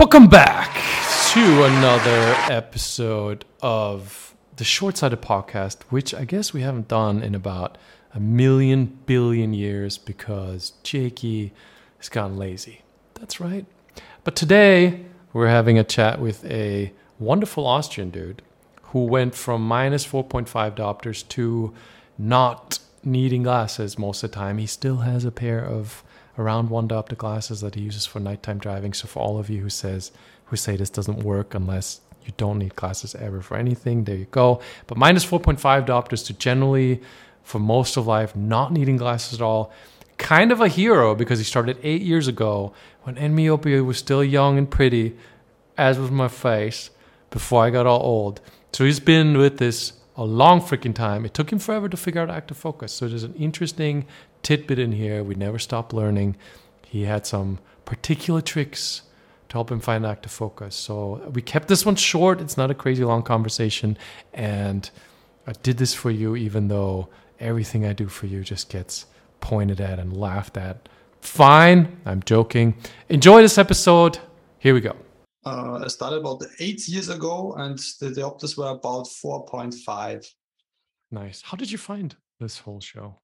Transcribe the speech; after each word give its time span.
Welcome 0.00 0.28
back 0.28 0.74
to 1.32 1.64
another 1.64 2.34
episode 2.50 3.44
of 3.60 4.34
the 4.56 4.64
Short 4.64 4.96
Sighted 4.96 5.20
Podcast, 5.20 5.82
which 5.90 6.14
I 6.14 6.24
guess 6.24 6.54
we 6.54 6.62
haven't 6.62 6.88
done 6.88 7.22
in 7.22 7.34
about 7.34 7.76
a 8.14 8.18
million 8.18 8.98
billion 9.04 9.52
years 9.52 9.98
because 9.98 10.72
Jakey 10.82 11.52
has 11.98 12.08
gotten 12.08 12.38
lazy. 12.38 12.80
That's 13.12 13.40
right. 13.40 13.66
But 14.24 14.36
today 14.36 15.04
we're 15.34 15.48
having 15.48 15.78
a 15.78 15.84
chat 15.84 16.18
with 16.18 16.46
a 16.46 16.94
wonderful 17.18 17.66
Austrian 17.66 18.08
dude 18.08 18.40
who 18.84 19.04
went 19.04 19.34
from 19.34 19.68
minus 19.68 20.06
4.5 20.06 20.76
diopters 20.76 21.28
to 21.28 21.74
not 22.16 22.78
needing 23.04 23.42
glasses 23.42 23.98
most 23.98 24.24
of 24.24 24.30
the 24.30 24.34
time. 24.34 24.56
He 24.56 24.66
still 24.66 25.00
has 25.00 25.26
a 25.26 25.30
pair 25.30 25.62
of 25.62 26.02
around 26.40 26.70
one 26.70 26.88
diopter 26.88 27.16
glasses 27.16 27.60
that 27.60 27.74
he 27.74 27.82
uses 27.82 28.06
for 28.06 28.18
nighttime 28.18 28.58
driving. 28.58 28.92
So 28.94 29.06
for 29.06 29.20
all 29.20 29.38
of 29.38 29.50
you 29.50 29.60
who 29.60 29.70
says 29.70 30.10
who 30.46 30.56
say 30.56 30.76
this 30.76 30.90
doesn't 30.90 31.22
work 31.22 31.54
unless 31.54 32.00
you 32.24 32.32
don't 32.36 32.58
need 32.58 32.74
glasses 32.74 33.14
ever 33.14 33.40
for 33.40 33.56
anything, 33.56 34.04
there 34.04 34.16
you 34.16 34.26
go. 34.26 34.60
But 34.86 34.98
minus 34.98 35.24
4.5 35.24 35.86
diopters 35.86 36.26
to 36.26 36.32
generally 36.32 37.00
for 37.42 37.58
most 37.58 37.96
of 37.96 38.06
life 38.06 38.34
not 38.34 38.72
needing 38.72 38.96
glasses 38.96 39.34
at 39.34 39.42
all. 39.42 39.72
Kind 40.18 40.52
of 40.52 40.60
a 40.60 40.68
hero 40.68 41.14
because 41.14 41.38
he 41.38 41.44
started 41.44 41.78
eight 41.82 42.02
years 42.02 42.26
ago 42.28 42.72
when 43.02 43.34
myopia 43.34 43.84
was 43.84 43.98
still 43.98 44.22
young 44.22 44.58
and 44.58 44.70
pretty, 44.70 45.16
as 45.78 45.98
was 45.98 46.10
my 46.10 46.28
face 46.28 46.90
before 47.30 47.64
I 47.64 47.70
got 47.70 47.86
all 47.86 48.02
old. 48.02 48.40
So 48.72 48.84
he's 48.84 49.00
been 49.00 49.38
with 49.38 49.58
this 49.58 49.92
a 50.16 50.24
long 50.24 50.60
freaking 50.60 50.94
time. 50.94 51.24
It 51.24 51.34
took 51.34 51.52
him 51.52 51.58
forever 51.58 51.88
to 51.88 51.96
figure 51.96 52.20
out 52.20 52.30
active 52.30 52.56
focus. 52.56 52.92
So 52.92 53.08
there's 53.08 53.22
an 53.22 53.34
interesting 53.34 54.06
tidbit 54.42 54.78
in 54.78 54.92
here. 54.92 55.22
We 55.22 55.34
never 55.34 55.58
stop 55.58 55.92
learning. 55.92 56.36
He 56.86 57.04
had 57.04 57.26
some 57.26 57.58
particular 57.84 58.40
tricks 58.40 59.02
to 59.48 59.54
help 59.54 59.70
him 59.70 59.80
find 59.80 60.06
active 60.06 60.32
focus. 60.32 60.74
So 60.74 61.30
we 61.32 61.42
kept 61.42 61.68
this 61.68 61.84
one 61.84 61.96
short. 61.96 62.40
It's 62.40 62.56
not 62.56 62.70
a 62.70 62.74
crazy 62.74 63.04
long 63.04 63.22
conversation. 63.22 63.96
And 64.32 64.88
I 65.46 65.52
did 65.52 65.78
this 65.78 65.94
for 65.94 66.10
you, 66.10 66.36
even 66.36 66.68
though 66.68 67.08
everything 67.38 67.84
I 67.84 67.92
do 67.92 68.08
for 68.08 68.26
you 68.26 68.42
just 68.42 68.68
gets 68.68 69.06
pointed 69.40 69.80
at 69.80 69.98
and 69.98 70.16
laughed 70.16 70.56
at. 70.56 70.88
Fine. 71.20 72.00
I'm 72.06 72.22
joking. 72.22 72.76
Enjoy 73.08 73.42
this 73.42 73.58
episode. 73.58 74.18
Here 74.58 74.74
we 74.74 74.80
go. 74.80 74.96
Uh, 75.44 75.80
I 75.84 75.88
started 75.88 76.18
about 76.18 76.42
eight 76.58 76.86
years 76.86 77.08
ago, 77.08 77.54
and 77.56 77.78
the 78.00 78.10
diopters 78.10 78.58
were 78.58 78.68
about 78.68 79.06
4.5. 79.06 80.26
Nice. 81.10 81.40
How 81.42 81.56
did 81.56 81.70
you 81.70 81.78
find 81.78 82.14
this 82.38 82.58
whole 82.58 82.80
show? 82.80 83.20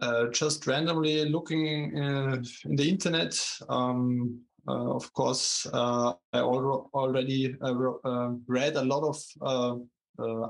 Uh, 0.00 0.26
just 0.28 0.66
randomly 0.66 1.24
looking 1.28 1.96
uh, 1.96 2.42
in 2.64 2.76
the 2.76 2.88
internet. 2.88 3.38
Um, 3.68 4.40
uh, 4.66 4.94
of 4.94 5.12
course, 5.12 5.66
uh, 5.72 6.12
I 6.32 6.38
al- 6.38 6.90
already 6.92 7.54
uh, 7.62 8.30
read 8.46 8.76
a 8.76 8.82
lot 8.82 9.16
of 9.40 9.80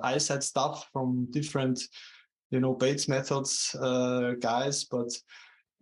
eyesight 0.02 0.42
stuff 0.42 0.88
from 0.92 1.28
different, 1.30 1.80
you 2.50 2.60
know, 2.60 2.74
Bates 2.74 3.08
methods 3.08 3.76
guys, 4.40 4.84
but 4.84 5.12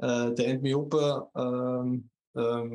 the 0.00 0.44
end 0.46 0.66
um, 0.74 1.30
um, 1.34 2.04
uh, 2.36 2.68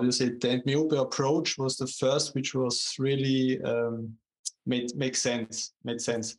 how 0.00 0.04
do 0.04 0.06
you 0.06 0.12
say 0.12 0.30
the 0.30 0.62
EndMyopia 0.62 1.02
approach 1.02 1.58
was 1.58 1.76
the 1.76 1.86
first 1.86 2.34
which 2.34 2.54
was 2.54 2.94
really 2.98 3.60
um, 3.62 4.16
made 4.64 4.96
make 4.96 5.14
sense 5.14 5.74
made 5.84 6.00
sense. 6.00 6.36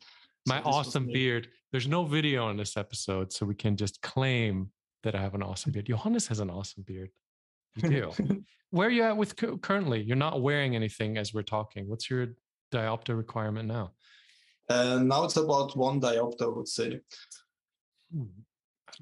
My 0.48 0.60
so 0.60 0.68
awesome 0.68 1.06
beard. 1.06 1.46
There's 1.70 1.86
no 1.86 2.04
video 2.04 2.44
on 2.44 2.56
this 2.56 2.76
episode 2.76 3.32
so 3.32 3.46
we 3.46 3.54
can 3.54 3.76
just 3.76 4.02
claim 4.02 4.70
that 5.04 5.14
i 5.14 5.20
have 5.20 5.34
an 5.34 5.44
awesome 5.44 5.70
beard. 5.70 5.86
Johannes 5.86 6.26
has 6.26 6.40
an 6.40 6.50
awesome 6.50 6.82
beard. 6.82 7.10
You 7.76 7.88
do. 7.88 8.44
Where 8.70 8.88
are 8.88 8.90
you 8.90 9.04
at 9.04 9.16
with 9.16 9.36
currently? 9.62 10.02
You're 10.02 10.16
not 10.16 10.42
wearing 10.42 10.74
anything 10.74 11.16
as 11.16 11.32
we're 11.32 11.42
talking. 11.42 11.88
What's 11.88 12.10
your 12.10 12.34
diopter 12.72 13.16
requirement 13.16 13.68
now? 13.68 13.92
Uh, 14.68 14.98
now 15.04 15.22
it's 15.24 15.36
about 15.36 15.76
one 15.76 16.00
diopter 16.00 16.42
i 16.42 16.46
would 16.48 16.68
say. 16.68 17.00
Hmm. 18.12 18.24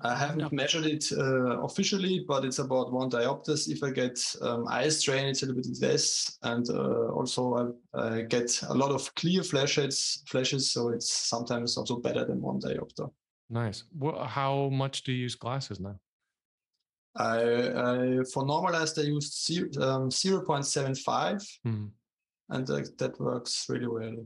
I 0.03 0.15
haven't 0.15 0.53
measured 0.53 0.87
it 0.87 1.05
uh, 1.12 1.61
officially, 1.62 2.25
but 2.27 2.45
it's 2.45 2.59
about 2.59 2.93
one 2.93 3.11
diopters. 3.11 3.69
If 3.69 3.83
I 3.83 3.91
get 3.91 4.19
um, 4.41 4.67
eye 4.69 4.89
strain, 4.89 5.27
it's 5.27 5.43
a 5.43 5.47
little 5.47 5.62
bit 5.62 5.83
less, 5.83 6.39
and 6.43 6.69
uh, 6.71 7.09
also 7.09 7.75
I, 7.95 8.00
I, 8.00 8.23
get 8.23 8.62
a 8.69 8.75
lot 8.75 8.93
of 8.93 9.15
clear 9.15 9.43
flashes. 9.43 10.23
Flashes, 10.27 10.71
so 10.71 10.89
it's 10.91 11.11
sometimes 11.11 11.77
also 11.77 11.97
better 11.97 12.25
than 12.25 12.41
one 12.41 12.61
diopter. 12.61 13.11
Nice. 13.50 13.84
Well, 13.99 14.25
how 14.25 14.69
much 14.71 15.03
do 15.03 15.12
you 15.12 15.23
use 15.23 15.34
glasses 15.34 15.81
now? 15.81 15.99
I, 17.17 17.41
I 17.41 18.25
for 18.33 18.47
normalized 18.47 18.99
I 18.99 19.03
used 19.03 19.45
zero, 19.45 19.69
um, 19.81 20.11
0.75, 20.11 21.45
hmm. 21.65 21.87
and 22.50 22.71
uh, 22.71 22.83
that 22.99 23.19
works 23.21 23.67
really 23.69 23.89
well. 23.89 24.25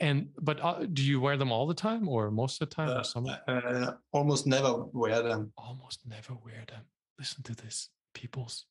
And 0.00 0.28
but 0.40 0.62
uh, 0.62 0.86
do 0.92 1.02
you 1.02 1.20
wear 1.20 1.36
them 1.36 1.52
all 1.52 1.66
the 1.66 1.74
time, 1.74 2.08
or 2.08 2.30
most 2.30 2.60
of 2.60 2.68
the 2.68 2.74
time, 2.74 2.88
uh, 2.88 3.00
or 3.00 3.04
some? 3.04 3.26
Uh, 3.48 3.92
almost 4.12 4.46
never 4.46 4.84
wear 4.92 5.22
them. 5.22 5.52
Almost 5.56 6.00
never 6.06 6.34
wear 6.44 6.64
them. 6.68 6.82
Listen 7.18 7.42
to 7.44 7.54
this, 7.54 7.88
peoples. 8.14 8.66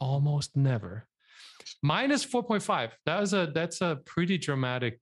Almost 0.00 0.56
never. 0.56 1.06
Minus 1.82 2.24
four 2.24 2.42
point 2.42 2.62
five. 2.62 2.96
That 3.06 3.20
was 3.20 3.32
a 3.32 3.50
that's 3.54 3.80
a 3.80 4.00
pretty 4.04 4.38
dramatic 4.38 5.00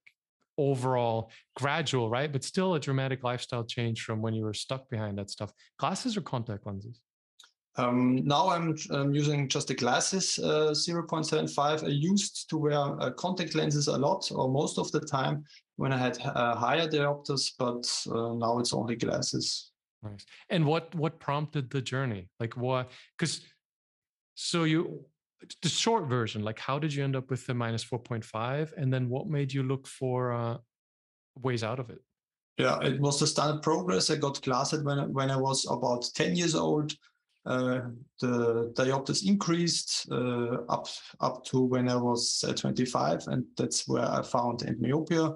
overall 0.59 1.31
gradual, 1.57 2.11
right? 2.11 2.31
But 2.31 2.45
still 2.45 2.75
a 2.75 2.81
dramatic 2.81 3.25
lifestyle 3.25 3.65
change 3.65 4.03
from 4.03 4.21
when 4.21 4.35
you 4.35 4.45
were 4.45 4.55
stuck 4.55 4.89
behind 4.91 5.19
that 5.19 5.31
stuff. 5.31 5.53
Glasses 5.79 6.17
or 6.17 6.21
contact 6.21 6.67
lenses? 6.67 7.01
Um, 7.77 8.23
now 8.27 8.51
I'm, 8.51 8.77
I'm, 8.91 9.15
using 9.15 9.49
just 9.49 9.69
the 9.69 9.75
glasses 9.75 10.39
uh, 10.39 10.73
0.75. 10.73 11.85
I 11.85 11.87
used 11.87 12.51
to 12.51 12.59
wear 12.59 12.75
uh, 12.75 13.11
contact 13.13 13.55
lenses 13.55 13.89
a 13.89 13.97
lot 13.97 14.31
or 14.31 14.51
most 14.51 14.79
of 14.79 14.93
the 14.93 15.01
time 15.01 15.45
when 15.77 15.91
I 15.91 15.97
had 15.97 16.19
uh, 16.23 16.55
higher 16.55 16.87
diopters, 16.87 17.53
but 17.59 17.89
uh, 18.15 18.35
now 18.35 18.59
it's 18.59 18.75
only 18.75 18.97
glasses. 18.97 19.73
Nice. 20.03 20.27
And 20.51 20.67
what 20.67 20.95
what 20.95 21.19
prompted 21.19 21.71
the 21.71 21.81
journey? 21.81 22.29
Like 22.41 22.57
what? 22.57 22.91
Because 23.17 23.41
so 24.35 24.65
you 24.65 25.05
the 25.63 25.69
short 25.69 26.09
version, 26.09 26.43
like 26.43 26.59
how 26.59 26.79
did 26.79 26.93
you 26.93 27.05
end 27.05 27.17
up 27.17 27.31
with 27.31 27.47
the 27.47 27.55
minus 27.55 27.85
4.5, 27.85 28.73
and 28.77 28.93
then 28.93 29.09
what 29.09 29.29
made 29.29 29.53
you 29.53 29.63
look 29.63 29.87
for 29.87 30.33
uh, 30.33 30.59
ways 31.41 31.65
out 31.65 31.79
of 31.79 31.91
it? 31.91 32.01
Yeah, 32.59 32.79
it 32.83 33.01
was 33.01 33.19
the 33.19 33.27
standard 33.27 33.63
progress. 33.63 34.11
I 34.11 34.17
got 34.17 34.43
glasses 34.43 34.83
when 34.83 35.13
when 35.13 35.31
I 35.31 35.37
was 35.37 35.67
about 35.71 36.05
10 36.15 36.37
years 36.37 36.55
old 36.55 36.93
the 37.45 38.73
diopters 38.77 39.27
increased 39.27 40.07
uh, 40.11 40.63
up 40.69 40.87
up 41.21 41.45
to 41.47 41.61
when 41.61 41.89
I 41.89 41.97
was 41.97 42.45
uh, 42.47 42.53
25, 42.53 43.25
and 43.29 43.45
that's 43.57 43.89
where 43.89 44.05
I 44.05 44.23
found 44.23 44.63
myopia. 44.81 45.35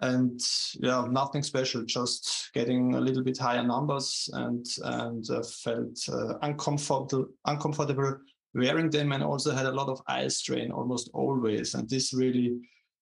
And 0.00 0.40
yeah, 0.74 1.06
nothing 1.08 1.42
special, 1.42 1.84
just 1.84 2.50
getting 2.52 2.94
a 2.94 3.00
little 3.00 3.22
bit 3.22 3.38
higher 3.38 3.62
numbers, 3.62 4.28
and 4.32 4.66
and 4.82 5.26
felt 5.46 6.08
uncomfortable 6.42 7.26
uncomfortable 7.46 8.18
wearing 8.54 8.90
them, 8.90 9.12
and 9.12 9.22
also 9.22 9.52
had 9.52 9.66
a 9.66 9.72
lot 9.72 9.88
of 9.88 10.00
eye 10.06 10.28
strain 10.28 10.70
almost 10.70 11.10
always. 11.14 11.74
And 11.74 11.88
this 11.88 12.12
really 12.12 12.58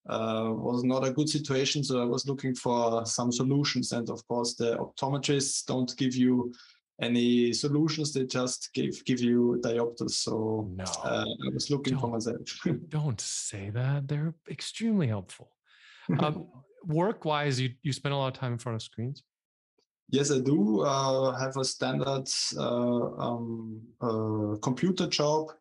uh, 0.09 0.51
was 0.53 0.83
not 0.85 1.07
a 1.07 1.13
good 1.13 1.29
situation. 1.29 1.85
So 1.85 2.03
I 2.03 2.05
was 2.05 2.27
looking 2.27 2.55
for 2.55 3.05
some 3.07 3.31
solutions. 3.31 3.93
And 3.93 4.09
of 4.11 4.27
course, 4.27 4.55
the 4.55 4.77
optometrists 4.77 5.65
don't 5.65 5.97
give 5.97 6.17
you 6.17 6.53
any 7.01 7.53
solutions. 7.53 8.13
They 8.13 8.25
just 8.25 8.71
give 8.75 9.05
give 9.05 9.21
you 9.21 9.61
diopters. 9.65 10.13
So 10.13 10.69
no, 10.75 10.85
uh, 11.05 11.25
I 11.47 11.55
was 11.55 11.71
looking 11.71 11.99
for 11.99 12.09
myself. 12.09 12.41
don't 12.89 13.21
say 13.21 13.71
that. 13.71 14.09
They're 14.09 14.35
extremely 14.51 15.09
helpful. 15.09 15.51
Um, 16.19 16.47
work 16.85 17.25
wise, 17.25 17.61
you 17.61 17.71
you 17.83 17.93
spend 17.93 18.15
a 18.15 18.17
lot 18.17 18.29
of 18.29 18.35
time 18.35 18.53
in 18.53 18.59
front 18.59 18.77
of 18.77 18.83
screens. 18.83 19.23
Yes, 20.11 20.31
I 20.31 20.41
do 20.41 20.83
uh, 20.83 21.33
have 21.39 21.57
a 21.57 21.65
standard 21.65 22.29
uh, 22.59 23.17
um, 23.17 23.81
uh, 24.01 24.57
computer 24.61 25.07
job. 25.07 25.53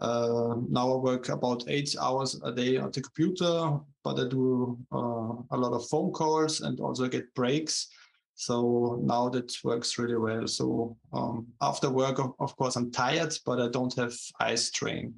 Uh, 0.00 0.56
now 0.68 0.94
I 0.94 0.96
work 0.96 1.28
about 1.28 1.64
eight 1.68 1.94
hours 2.00 2.40
a 2.42 2.50
day 2.50 2.78
on 2.78 2.90
the 2.90 3.02
computer, 3.02 3.78
but 4.02 4.18
I 4.18 4.28
do 4.28 4.78
uh, 4.90 5.34
a 5.50 5.56
lot 5.56 5.74
of 5.74 5.86
phone 5.88 6.10
calls 6.10 6.62
and 6.62 6.80
also 6.80 7.06
get 7.06 7.32
breaks. 7.34 7.88
So 8.44 8.98
now 9.04 9.28
that 9.28 9.52
works 9.62 9.98
really 9.98 10.16
well. 10.16 10.48
So 10.48 10.96
um, 11.12 11.46
after 11.60 11.88
work, 11.88 12.18
of 12.18 12.56
course, 12.56 12.74
I'm 12.74 12.90
tired, 12.90 13.32
but 13.46 13.60
I 13.60 13.68
don't 13.68 13.94
have 13.96 14.14
eye 14.40 14.56
strain. 14.56 15.14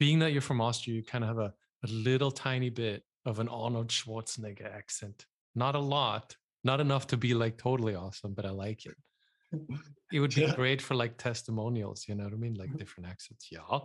Being 0.00 0.18
that 0.18 0.32
you're 0.32 0.42
from 0.42 0.60
Austria, 0.60 0.96
you 0.96 1.04
kind 1.04 1.22
of 1.22 1.28
have 1.28 1.38
a, 1.38 1.54
a 1.84 1.88
little 1.88 2.32
tiny 2.32 2.68
bit 2.68 3.04
of 3.24 3.38
an 3.38 3.48
Arnold 3.48 3.88
Schwarzenegger 3.88 4.74
accent. 4.74 5.26
Not 5.54 5.76
a 5.76 5.78
lot, 5.78 6.36
not 6.64 6.80
enough 6.80 7.06
to 7.08 7.16
be 7.16 7.32
like 7.32 7.58
totally 7.58 7.94
awesome, 7.94 8.34
but 8.34 8.44
I 8.44 8.50
like 8.50 8.86
it. 8.86 8.96
It 10.12 10.18
would 10.18 10.34
be 10.34 10.40
yeah. 10.40 10.54
great 10.56 10.82
for 10.82 10.96
like 10.96 11.16
testimonials, 11.16 12.06
you 12.08 12.16
know 12.16 12.24
what 12.24 12.32
I 12.32 12.36
mean? 12.36 12.54
Like 12.54 12.76
different 12.76 13.08
accents. 13.08 13.50
Yeah. 13.52 13.78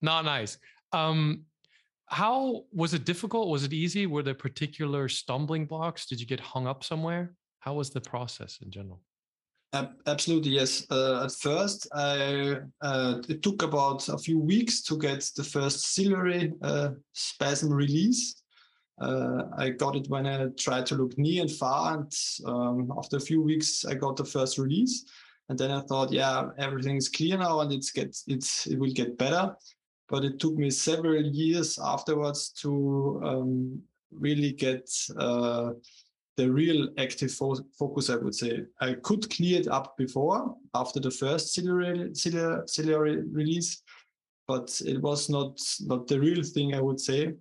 Not 0.00 0.24
nice. 0.24 0.56
Um, 0.92 1.46
how 2.12 2.64
was 2.72 2.92
it 2.92 3.04
difficult? 3.06 3.48
Was 3.48 3.64
it 3.64 3.72
easy? 3.72 4.06
Were 4.06 4.22
there 4.22 4.34
particular 4.34 5.08
stumbling 5.08 5.64
blocks? 5.64 6.04
Did 6.06 6.20
you 6.20 6.26
get 6.26 6.40
hung 6.40 6.66
up 6.66 6.84
somewhere? 6.84 7.34
How 7.60 7.74
was 7.74 7.90
the 7.90 8.02
process 8.02 8.58
in 8.62 8.70
general? 8.70 9.00
Absolutely, 10.06 10.50
yes. 10.50 10.86
Uh, 10.90 11.24
at 11.24 11.32
first, 11.32 11.88
I, 11.94 12.58
uh, 12.82 13.22
it 13.26 13.42
took 13.42 13.62
about 13.62 14.06
a 14.10 14.18
few 14.18 14.38
weeks 14.38 14.82
to 14.82 14.98
get 14.98 15.26
the 15.34 15.42
first 15.42 15.94
ciliary 15.94 16.52
uh, 16.60 16.90
spasm 17.14 17.72
release. 17.72 18.42
Uh, 19.00 19.44
I 19.56 19.70
got 19.70 19.96
it 19.96 20.06
when 20.08 20.26
I 20.26 20.48
tried 20.58 20.84
to 20.86 20.96
look 20.96 21.16
near 21.16 21.40
and 21.40 21.50
far, 21.50 21.94
and 21.94 22.12
um, 22.44 22.92
after 22.98 23.16
a 23.16 23.20
few 23.20 23.40
weeks, 23.40 23.86
I 23.86 23.94
got 23.94 24.16
the 24.16 24.26
first 24.26 24.58
release. 24.58 25.06
And 25.48 25.58
then 25.58 25.70
I 25.70 25.80
thought, 25.80 26.12
yeah, 26.12 26.50
everything's 26.58 27.08
clear 27.08 27.38
now, 27.38 27.60
and 27.60 27.72
it's 27.72 27.90
get 27.90 28.14
it's 28.26 28.66
it 28.66 28.78
will 28.78 28.92
get 28.92 29.16
better. 29.16 29.56
But 30.12 30.24
it 30.24 30.38
took 30.38 30.56
me 30.56 30.68
several 30.68 31.22
years 31.22 31.78
afterwards 31.82 32.50
to 32.60 33.18
um, 33.24 33.82
really 34.10 34.52
get 34.52 34.90
uh, 35.16 35.70
the 36.36 36.50
real 36.50 36.90
active 36.98 37.32
fo- 37.32 37.64
focus, 37.78 38.10
I 38.10 38.16
would 38.16 38.34
say. 38.34 38.64
I 38.78 38.92
could 39.02 39.30
clear 39.30 39.58
it 39.58 39.68
up 39.68 39.96
before, 39.96 40.54
after 40.74 41.00
the 41.00 41.10
first 41.10 41.54
ciliary, 41.54 42.14
ciliary, 42.14 42.62
ciliary 42.66 43.22
release, 43.22 43.82
but 44.46 44.82
it 44.84 45.00
was 45.00 45.30
not 45.30 45.58
not 45.80 46.06
the 46.08 46.20
real 46.20 46.42
thing, 46.42 46.74
I 46.74 46.82
would 46.82 47.00
say. 47.00 47.32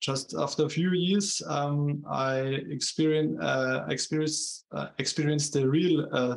Just 0.00 0.34
after 0.38 0.66
a 0.66 0.68
few 0.78 0.90
years, 0.92 1.42
um, 1.48 2.04
I 2.08 2.38
experienced 2.76 3.42
uh, 3.42 3.84
experienced 3.88 4.66
uh, 4.70 4.88
experienced 4.98 5.54
the 5.54 5.68
real 5.68 6.06
uh, 6.12 6.36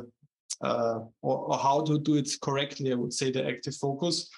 uh, 0.62 0.98
or, 1.22 1.38
or, 1.48 1.58
how 1.58 1.80
to 1.82 1.98
do 1.98 2.16
it 2.16 2.28
correctly. 2.42 2.92
I 2.92 2.96
would 2.96 3.12
say 3.12 3.30
the 3.30 3.46
active 3.46 3.76
focus, 3.76 4.28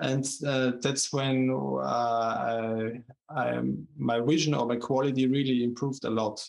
and 0.00 0.26
uh, 0.46 0.72
that's 0.80 1.12
when 1.12 1.50
uh, 1.50 1.78
I, 1.78 3.00
I, 3.28 3.62
my 3.96 4.20
vision 4.20 4.54
or 4.54 4.66
my 4.66 4.76
quality 4.76 5.26
really 5.26 5.62
improved 5.62 6.04
a 6.04 6.10
lot. 6.10 6.44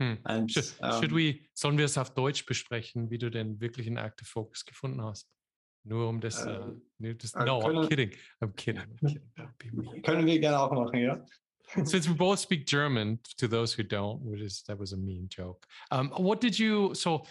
Hm. 0.00 0.18
And, 0.26 0.50
should, 0.50 0.72
um, 0.80 1.00
should 1.00 1.12
we, 1.12 1.40
sollen 1.54 1.78
wir 1.78 1.86
es 1.86 1.98
auf 1.98 2.14
Deutsch 2.14 2.44
besprechen, 2.46 3.10
wie 3.10 3.18
du 3.18 3.30
den 3.30 3.60
wirklichen 3.60 3.96
Active 3.96 4.28
Focus 4.28 4.64
gefunden 4.64 5.02
hast? 5.02 5.26
Nur 5.84 6.08
um 6.08 6.20
das, 6.20 6.44
uh, 6.44 6.74
uh, 7.02 7.14
das 7.14 7.34
no, 7.34 7.60
können, 7.60 7.78
I'm 7.78 7.88
kidding. 7.88 8.10
I'm 8.42 8.52
kidding. 8.56 8.82
I'm 9.02 9.48
kidding. 9.58 10.02
Können 10.02 10.26
wir 10.26 10.38
gerne 10.38 10.58
auch 10.58 10.72
machen, 10.72 10.98
ja. 11.00 11.24
Since 11.84 12.08
we 12.08 12.14
both 12.14 12.38
speak 12.38 12.66
German, 12.66 13.18
to 13.38 13.48
those 13.48 13.72
who 13.72 13.82
don't, 13.82 14.20
which 14.22 14.40
is 14.40 14.62
that 14.64 14.78
was 14.78 14.92
a 14.92 14.96
mean 14.96 15.28
joke. 15.28 15.66
Um, 15.90 16.10
what 16.16 16.40
did 16.40 16.56
you? 16.56 16.94
So, 16.94 17.24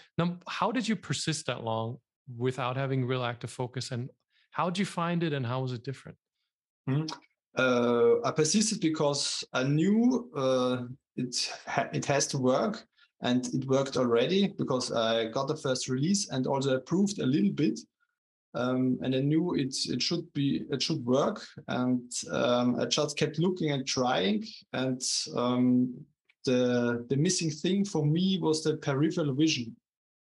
how 0.47 0.71
did 0.73 0.87
you 0.87 0.97
persist 0.97 1.45
that 1.45 1.63
long 1.63 1.99
without 2.37 2.75
having 2.75 3.07
real 3.07 3.23
active 3.23 3.49
focus, 3.49 3.91
and 3.91 4.09
how 4.55 4.69
did 4.69 4.79
you 4.79 4.85
find 4.85 5.21
it, 5.21 5.33
and 5.33 5.45
how 5.45 5.59
was 5.61 5.73
it 5.73 5.83
different? 5.83 6.17
Mm-hmm. 6.89 7.07
Uh, 7.57 8.25
I 8.25 8.31
persisted 8.31 8.79
because 8.79 9.43
I 9.51 9.63
knew 9.63 10.31
uh, 10.33 10.83
it 11.17 11.35
ha- 11.67 11.89
it 11.91 12.05
has 12.05 12.25
to 12.27 12.37
work, 12.37 12.85
and 13.21 13.45
it 13.53 13.67
worked 13.67 13.97
already 13.97 14.47
because 14.57 14.93
I 14.93 15.25
got 15.25 15.49
the 15.49 15.57
first 15.57 15.89
release 15.89 16.29
and 16.29 16.47
also 16.47 16.77
approved 16.77 17.19
a 17.19 17.25
little 17.25 17.51
bit, 17.51 17.77
um, 18.53 18.97
and 19.03 19.13
I 19.13 19.19
knew 19.19 19.55
it 19.55 19.75
it 19.89 20.01
should 20.01 20.31
be 20.33 20.63
it 20.71 20.81
should 20.81 21.05
work, 21.05 21.45
and 21.67 22.09
um, 22.31 22.79
I 22.79 22.85
just 22.85 23.17
kept 23.17 23.39
looking 23.39 23.71
and 23.71 23.85
trying, 23.85 24.45
and 24.71 25.01
um, 25.35 25.93
the 26.45 27.05
the 27.09 27.17
missing 27.17 27.51
thing 27.51 27.83
for 27.83 28.05
me 28.05 28.39
was 28.41 28.63
the 28.63 28.77
peripheral 28.77 29.33
vision. 29.33 29.75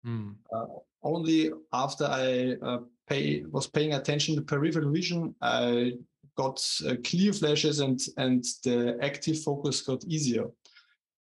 Mm. 0.10 0.36
Uh, 0.54 0.66
only 1.04 1.52
after 1.72 2.06
I 2.06 2.56
uh, 2.62 2.80
pay 3.08 3.44
was 3.52 3.68
paying 3.68 3.94
attention 3.94 4.36
to 4.36 4.42
peripheral 4.42 4.92
vision, 4.92 5.36
I 5.42 5.94
got 6.36 6.58
uh, 6.88 6.96
clear 7.04 7.34
flashes 7.34 7.80
and 7.80 8.00
and 8.18 8.44
the 8.64 8.98
active 9.02 9.42
focus 9.42 9.82
got 9.82 10.04
easier. 10.06 10.48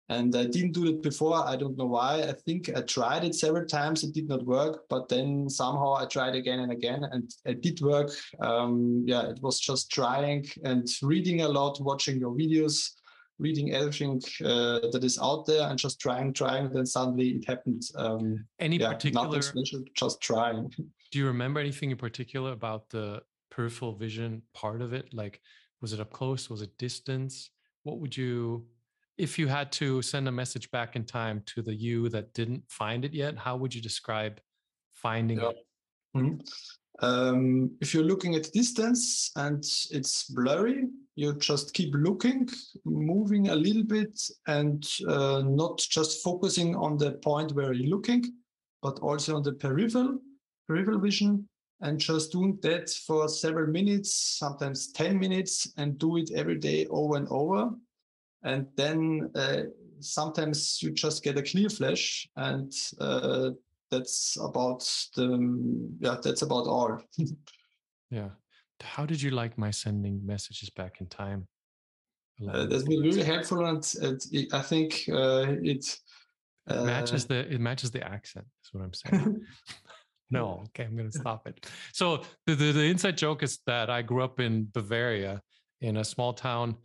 And 0.10 0.34
I 0.38 0.46
didn't 0.46 0.72
do 0.72 0.86
it 0.88 1.04
before. 1.04 1.46
I 1.46 1.58
don't 1.58 1.78
know 1.78 1.92
why. 1.98 2.22
I 2.24 2.32
think 2.32 2.70
I 2.74 2.82
tried 2.82 3.26
it 3.26 3.36
several 3.36 3.66
times. 3.66 4.06
It 4.06 4.14
did 4.14 4.30
not 4.30 4.46
work, 4.46 4.86
but 4.90 5.10
then 5.10 5.50
somehow 5.50 5.96
I 5.96 6.06
tried 6.06 6.34
again 6.34 6.60
and 6.62 6.72
again, 6.72 7.04
and 7.12 7.30
it 7.44 7.62
did 7.62 7.82
work. 7.82 8.12
Um, 8.40 9.04
yeah, 9.06 9.24
it 9.32 9.40
was 9.42 9.60
just 9.60 9.92
trying 9.92 10.48
and 10.64 10.88
reading 11.02 11.42
a 11.42 11.50
lot, 11.50 11.82
watching 11.82 12.20
your 12.20 12.34
videos, 12.34 12.97
reading 13.40 13.74
everything 13.74 14.22
uh, 14.44 14.80
that 14.92 15.02
is 15.04 15.20
out 15.22 15.46
there, 15.46 15.70
and 15.70 15.78
just 15.78 16.00
trying, 16.00 16.34
trying. 16.34 16.72
Then 16.72 16.86
suddenly 16.86 17.30
it 17.30 17.48
happened. 17.48 17.84
Um, 17.96 18.46
Any 18.60 18.78
yeah, 18.78 18.94
particular? 18.94 19.42
Special, 19.42 19.84
just 19.94 20.22
trying. 20.22 20.70
Do 21.12 21.20
you 21.20 21.28
remember 21.28 21.60
anything 21.60 21.92
in 21.92 21.98
particular 21.98 22.52
about 22.52 22.90
the 22.90 23.22
peripheral 23.50 23.94
vision 23.94 24.42
part 24.54 24.82
of 24.82 24.94
it? 24.94 25.14
Like, 25.14 25.40
was 25.82 25.94
it 25.94 26.00
up 26.00 26.12
close? 26.12 26.50
Was 26.50 26.62
it 26.62 26.78
distance? 26.78 27.52
What 27.84 28.00
would 28.00 28.18
you 28.18 28.66
if 29.18 29.40
you 29.40 29.48
had 29.48 29.72
to 29.72 30.02
send 30.02 30.28
a 30.28 30.32
message 30.32 30.70
back 30.72 30.96
in 30.96 31.04
time 31.04 31.42
to 31.48 31.62
the 31.62 31.74
you 31.74 32.08
that 32.10 32.34
didn't 32.34 32.64
find 32.70 33.04
it 33.04 33.14
yet, 33.14 33.38
how 33.38 33.58
would 33.58 33.74
you 33.74 33.82
describe 33.82 34.40
finding 34.94 35.40
yeah. 35.40 35.50
it? 35.50 35.58
Mm-hmm. 36.16 36.36
Um, 37.00 37.72
if 37.80 37.94
you're 37.94 38.04
looking 38.04 38.36
at 38.36 38.52
distance 38.52 39.32
and 39.36 39.64
it's 39.92 40.24
blurry, 40.26 40.86
you 41.16 41.36
just 41.36 41.74
keep 41.74 41.94
looking, 41.94 42.50
moving 42.86 43.50
a 43.50 43.56
little 43.56 43.84
bit, 43.84 44.20
and 44.48 44.88
uh, 45.08 45.44
not 45.46 45.78
just 45.78 46.24
focusing 46.24 46.76
on 46.76 46.98
the 46.98 47.14
point 47.24 47.54
where 47.54 47.74
you're 47.74 47.90
looking, 47.90 48.24
but 48.82 49.00
also 49.00 49.36
on 49.36 49.44
the 49.44 49.54
peripheral 49.54 50.20
peripheral 50.68 51.00
vision, 51.00 51.48
and 51.82 52.00
just 52.00 52.32
doing 52.32 52.58
that 52.62 52.90
for 52.90 53.30
several 53.30 53.68
minutes, 53.68 54.38
sometimes 54.38 54.92
ten 54.92 55.18
minutes, 55.20 55.72
and 55.78 55.98
do 55.98 56.18
it 56.18 56.30
every 56.36 56.58
day 56.58 56.86
over 56.88 57.16
and 57.16 57.28
over. 57.30 57.72
And 58.44 58.68
then 58.76 59.32
uh, 59.36 59.64
sometimes 60.00 60.80
you 60.82 60.92
just 60.92 61.24
get 61.24 61.38
a 61.38 61.42
clear 61.42 61.70
flash 61.70 62.28
and 62.36 62.72
uh, 63.00 63.52
that's 63.92 64.38
about 64.42 64.82
the 65.16 65.98
yeah 66.00 66.18
that's 66.22 66.42
about 66.42 66.68
all. 66.68 67.02
Yeah. 68.10 68.30
How 68.82 69.06
did 69.06 69.22
you 69.22 69.32
like 69.32 69.58
my 69.58 69.70
sending 69.70 70.26
messages 70.26 70.70
back 70.70 71.02
in 71.02 71.08
time? 71.08 71.46
Uh, 72.50 72.66
that's 72.68 72.84
been 72.84 73.02
really 73.02 73.24
helpful 73.24 73.66
and, 73.66 73.84
it, 74.32 74.54
i 74.54 74.62
think 74.62 75.04
uh, 75.10 75.48
it, 75.64 76.00
it 76.70 76.86
matches 76.86 77.26
uh, 77.26 77.28
the 77.30 77.54
it 77.54 77.60
matches 77.60 77.90
the 77.90 78.08
accent 78.08 78.46
is 78.64 78.70
what 78.72 78.84
i'm 78.84 78.94
saying. 79.24 79.42
No 80.30 80.64
okay 80.68 80.84
i'm 80.84 80.96
gonna 80.96 81.12
stop 81.12 81.48
it. 81.48 81.66
So 81.94 82.22
the, 82.46 82.54
the, 82.54 82.72
the 82.74 82.84
inside 82.84 83.18
joke 83.18 83.42
is 83.42 83.60
that 83.66 83.90
i 83.90 84.04
grew 84.04 84.24
up 84.24 84.40
in 84.40 84.68
bavaria 84.72 85.42
in 85.82 85.98
a 85.98 86.04
small 86.04 86.32
town 86.32 86.78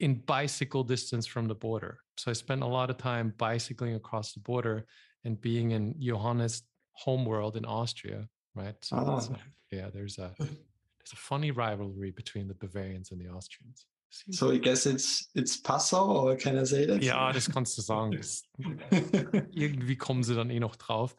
in 0.00 0.16
bicycle 0.26 0.82
distance 0.82 1.26
from 1.26 1.46
the 1.46 1.54
border. 1.54 1.98
So 2.16 2.30
I 2.30 2.34
spent 2.34 2.62
a 2.62 2.66
lot 2.66 2.90
of 2.90 2.98
time 2.98 3.32
bicycling 3.38 3.94
across 3.94 4.32
the 4.32 4.40
border 4.40 4.86
and 5.24 5.40
being 5.40 5.72
in 5.72 5.94
Johannes' 6.00 6.62
homeworld 6.92 7.56
in 7.56 7.64
Austria, 7.64 8.28
right? 8.54 8.76
So 8.82 8.96
oh. 8.96 9.36
yeah, 9.70 9.90
there's 9.92 10.18
a 10.18 10.34
there's 10.38 11.12
a 11.12 11.16
funny 11.16 11.50
rivalry 11.50 12.10
between 12.10 12.48
the 12.48 12.54
Bavarians 12.54 13.10
and 13.10 13.20
the 13.20 13.28
Austrians. 13.28 13.86
So 14.30 14.50
I 14.50 14.58
guess 14.58 14.86
it's 14.86 15.28
it's 15.34 15.56
Passau, 15.56 16.08
or 16.08 16.36
can 16.36 16.58
I 16.58 16.64
say 16.64 16.84
that? 16.86 17.02
Ja, 17.02 17.32
das 17.32 17.48
kannst 17.48 17.78
du 17.78 17.82
sagen. 17.82 18.12
Das, 18.12 18.42
irgendwie 19.52 19.96
kommen 19.96 20.24
sie 20.24 20.34
dann 20.34 20.50
eh 20.50 20.58
noch 20.58 20.76
drauf. 20.76 21.14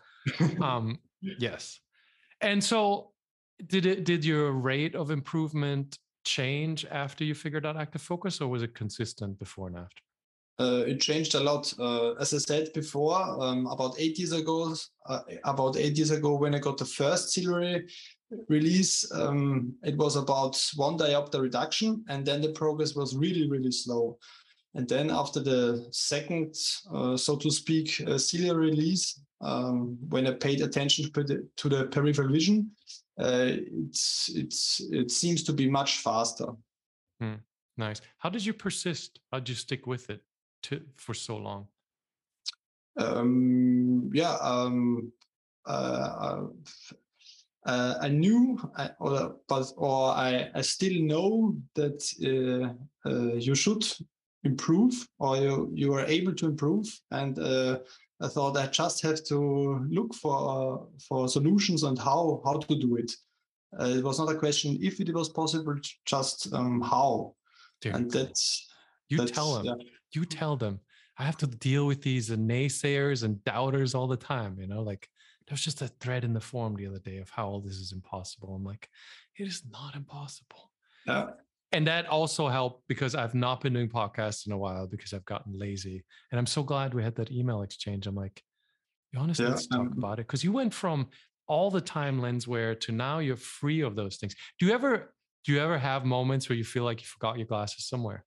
Um, 0.60 1.00
yes. 1.22 1.80
And 2.42 2.62
so 2.62 3.14
did 3.66 3.86
it 3.86 4.04
did 4.04 4.26
your 4.26 4.52
rate 4.52 4.96
of 4.96 5.10
improvement 5.10 5.98
change 6.26 6.86
after 6.92 7.24
you 7.24 7.34
figured 7.34 7.66
out 7.66 7.78
active 7.78 8.02
focus 8.02 8.42
or 8.42 8.48
was 8.48 8.62
it 8.62 8.76
consistent 8.76 9.40
before 9.40 9.68
and 9.68 9.78
after 9.78 10.04
uh, 10.60 10.84
it 10.86 11.00
changed 11.00 11.36
a 11.36 11.40
lot 11.40 11.74
uh, 11.80 12.14
as 12.14 12.34
i 12.34 12.38
said 12.38 12.72
before 12.74 13.16
um, 13.42 13.68
about 13.68 13.96
eight 13.98 14.18
years 14.18 14.32
ago 14.32 14.74
uh, 15.08 15.20
about 15.46 15.78
eight 15.78 15.98
years 15.98 16.12
ago 16.12 16.36
when 16.36 16.56
i 16.56 16.60
got 16.60 16.78
the 16.78 16.86
first 16.86 17.32
ciliary 17.32 17.88
release 18.48 19.12
um, 19.14 19.74
it 19.84 19.98
was 19.98 20.16
about 20.16 20.56
one 20.76 20.98
diopter 20.98 21.42
reduction 21.42 22.04
and 22.10 22.26
then 22.26 22.42
the 22.42 22.52
progress 22.52 22.96
was 22.96 23.16
really 23.16 23.50
really 23.50 23.72
slow 23.72 24.18
and 24.76 24.88
then 24.88 25.10
after 25.10 25.40
the 25.42 25.86
second 25.92 26.56
uh, 26.94 27.18
so 27.18 27.36
to 27.36 27.50
speak 27.50 28.02
uh, 28.08 28.18
ciliary 28.18 28.72
release 28.72 29.22
um, 29.42 29.98
when 30.10 30.28
i 30.28 30.32
paid 30.32 30.62
attention 30.62 31.12
to 31.12 31.24
the, 31.24 31.48
to 31.58 31.70
the 31.70 31.86
peripheral 31.86 32.30
vision 32.30 32.70
uh, 33.20 33.52
it's 33.86 34.32
it's 34.34 34.82
it 34.90 35.12
seems 35.12 35.44
to 35.44 35.54
be 35.54 35.70
much 35.70 35.98
faster. 35.98 36.48
Hmm. 37.20 37.36
Nice. 37.78 38.02
How 38.18 38.30
did 38.30 38.46
you 38.46 38.54
persist? 38.54 39.20
How 39.32 39.40
did 39.40 39.50
you 39.50 39.56
stick 39.56 39.86
with 39.86 40.10
it 40.10 40.22
to, 40.64 40.82
for 40.98 41.14
so 41.14 41.38
long? 41.38 41.68
Um, 42.98 44.10
yeah, 44.14 44.36
um, 44.42 45.12
uh, 45.66 46.48
uh, 47.66 47.96
I 48.02 48.10
knew, 48.10 48.60
I, 48.76 48.90
or, 49.00 49.36
but 49.48 49.72
or 49.78 50.12
I, 50.12 50.50
I 50.54 50.62
still 50.62 51.02
know 51.02 51.56
that 51.76 52.04
uh, 52.24 53.10
uh, 53.10 53.36
you 53.36 53.56
should 53.56 53.86
improve, 54.44 54.94
or 55.20 55.38
you 55.38 55.72
you 55.74 55.94
are 55.94 56.06
able 56.06 56.34
to 56.34 56.48
improve, 56.48 56.88
and 57.12 57.38
uh, 57.40 57.80
I 58.20 58.28
thought 58.28 58.58
I 58.58 58.68
just 58.68 59.04
have 59.04 59.24
to 59.26 59.86
look 59.90 60.14
for 60.16 60.88
for 61.08 61.28
solutions 61.28 61.84
and 61.84 61.98
how 61.98 62.42
how 62.44 62.58
to 62.58 62.76
do 62.80 62.98
it. 62.98 63.12
Uh, 63.80 63.86
it 63.86 64.04
was 64.04 64.20
not 64.20 64.32
a 64.32 64.38
question 64.38 64.78
if 64.82 65.00
it 65.00 65.14
was 65.14 65.30
possible, 65.30 65.76
just 66.06 66.54
um, 66.54 66.82
how. 66.82 67.36
And 67.86 68.12
that's 68.12 68.70
you 69.10 69.18
that's, 69.18 69.32
tell 69.32 69.54
them. 69.54 69.66
Yeah. 69.66 69.74
You 70.14 70.22
mm-hmm. 70.22 70.38
tell 70.38 70.56
them. 70.56 70.80
I 71.18 71.24
have 71.24 71.38
to 71.38 71.48
deal 71.48 71.86
with 71.86 72.02
these 72.02 72.30
naysayers 72.30 73.24
and 73.24 73.44
doubters 73.44 73.94
all 73.94 74.08
the 74.08 74.18
time. 74.18 74.58
You 74.60 74.68
know, 74.68 74.82
like 74.82 75.08
there 75.48 75.54
was 75.54 75.62
just 75.62 75.82
a 75.82 75.88
thread 75.88 76.24
in 76.24 76.34
the 76.34 76.42
forum 76.42 76.76
the 76.76 76.88
other 76.88 77.00
day 77.00 77.18
of 77.18 77.30
how 77.30 77.48
all 77.48 77.60
this 77.60 77.76
is 77.76 77.92
impossible. 77.92 78.56
I'm 78.56 78.64
like, 78.64 78.90
it 79.38 79.48
is 79.48 79.64
not 79.72 79.96
impossible. 79.96 80.72
Yeah. 81.06 81.32
And 81.74 81.88
that 81.88 82.08
also 82.08 82.48
helped 82.48 82.88
because 82.88 83.16
I've 83.16 83.36
not 83.36 83.62
been 83.62 83.74
doing 83.74 83.88
podcasts 83.90 84.46
in 84.46 84.52
a 84.52 84.58
while 84.58 84.88
because 84.88 85.14
I've 85.14 85.26
gotten 85.26 85.58
lazy. 85.58 86.04
And 86.32 86.40
I'm 86.40 86.46
so 86.46 86.64
glad 86.64 86.94
we 86.94 87.04
had 87.04 87.16
that 87.16 87.32
email 87.32 87.62
exchange. 87.62 88.08
I'm 88.08 88.16
like, 88.16 88.44
Johannes, 89.14 89.40
yeah, 89.40 89.50
let's 89.50 89.68
talk 89.68 89.92
about 89.92 90.20
it. 90.20 90.28
Because 90.28 90.44
you 90.44 90.52
went 90.52 90.74
from 90.74 91.08
all 91.48 91.70
the 91.70 91.82
time 91.82 92.22
lenswear 92.22 92.80
to 92.82 92.92
now 92.92 93.20
you're 93.20 93.36
free 93.36 93.82
of 93.82 93.96
those 93.96 94.18
things. 94.18 94.36
Do 94.60 94.66
you 94.66 94.74
ever 94.74 95.14
do 95.44 95.54
you 95.54 95.60
ever 95.60 95.78
have 95.78 96.06
moments 96.06 96.48
where 96.48 96.58
you 96.58 96.64
feel 96.64 96.84
like 96.84 97.02
you 97.02 97.08
forgot 97.08 97.38
your 97.38 97.48
glasses 97.48 97.88
somewhere? 97.88 98.26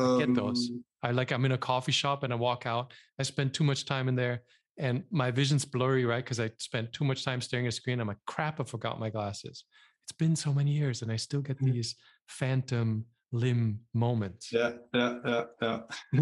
Um, 0.00 0.18
get 0.18 0.34
those. 0.34 0.70
I 1.02 1.12
like 1.12 1.32
I'm 1.32 1.44
in 1.44 1.52
a 1.52 1.58
coffee 1.58 1.92
shop 1.92 2.22
and 2.22 2.32
I 2.32 2.36
walk 2.36 2.66
out. 2.66 2.92
I 3.18 3.22
spend 3.22 3.54
too 3.54 3.64
much 3.64 3.84
time 3.84 4.08
in 4.08 4.14
there 4.14 4.42
and 4.78 5.04
my 5.10 5.30
vision's 5.30 5.64
blurry, 5.64 6.04
right? 6.04 6.24
Because 6.24 6.40
I 6.40 6.50
spent 6.58 6.92
too 6.92 7.04
much 7.04 7.24
time 7.24 7.40
staring 7.40 7.66
at 7.66 7.72
a 7.72 7.76
screen. 7.76 8.00
I'm 8.00 8.08
like, 8.08 8.24
crap, 8.26 8.60
I 8.60 8.64
forgot 8.64 8.98
my 8.98 9.10
glasses. 9.10 9.64
It's 10.04 10.12
been 10.12 10.34
so 10.36 10.52
many 10.52 10.72
years 10.72 11.02
and 11.02 11.12
I 11.12 11.16
still 11.16 11.40
get 11.40 11.60
mm. 11.60 11.72
these 11.72 11.94
phantom 12.28 13.04
limb 13.32 13.80
moments. 13.94 14.52
Yeah, 14.52 14.72
yeah, 14.94 15.18
yeah, 15.24 15.44
yeah. 15.62 15.80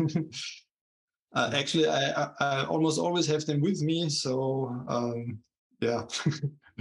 uh, 1.35 1.51
actually, 1.55 1.89
I, 1.89 2.11
I, 2.11 2.31
I, 2.41 2.65
almost 2.67 2.99
always 2.99 3.27
have 3.27 3.47
them 3.47 3.61
with 3.61 3.81
me. 3.81 4.09
So, 4.11 4.85
um, 4.89 5.39
yeah. 5.81 6.03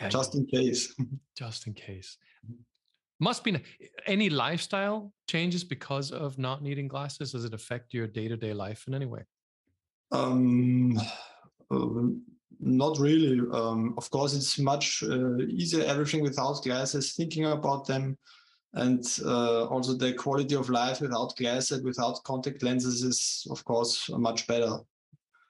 yeah 0.00 0.08
just 0.08 0.34
in 0.34 0.46
case. 0.46 0.94
Just 1.36 1.66
in 1.66 1.74
case. 1.74 2.18
Must 3.22 3.44
be 3.44 3.56
any 4.08 4.28
lifestyle 4.30 5.12
changes 5.28 5.62
because 5.62 6.10
of 6.10 6.38
not 6.38 6.60
needing 6.60 6.88
glasses. 6.88 7.30
Does 7.30 7.44
it 7.44 7.54
affect 7.54 7.94
your 7.94 8.08
day 8.08 8.26
to 8.26 8.36
day 8.36 8.52
life 8.52 8.84
in 8.88 8.94
any 8.96 9.06
way? 9.06 9.22
Um, 10.10 10.98
uh, 11.70 12.08
not 12.58 12.98
really. 12.98 13.38
Um, 13.52 13.94
of 13.96 14.10
course, 14.10 14.34
it's 14.34 14.58
much 14.58 15.04
uh, 15.04 15.36
easier 15.36 15.84
everything 15.84 16.20
without 16.20 16.64
glasses. 16.64 17.12
Thinking 17.12 17.44
about 17.44 17.86
them, 17.86 18.18
and 18.74 19.04
uh, 19.24 19.66
also 19.66 19.94
the 19.94 20.14
quality 20.14 20.56
of 20.56 20.68
life 20.68 21.00
without 21.00 21.36
glasses, 21.36 21.80
without 21.80 22.24
contact 22.24 22.64
lenses, 22.64 23.04
is 23.04 23.46
of 23.52 23.64
course 23.64 24.10
much 24.10 24.48
better. 24.48 24.78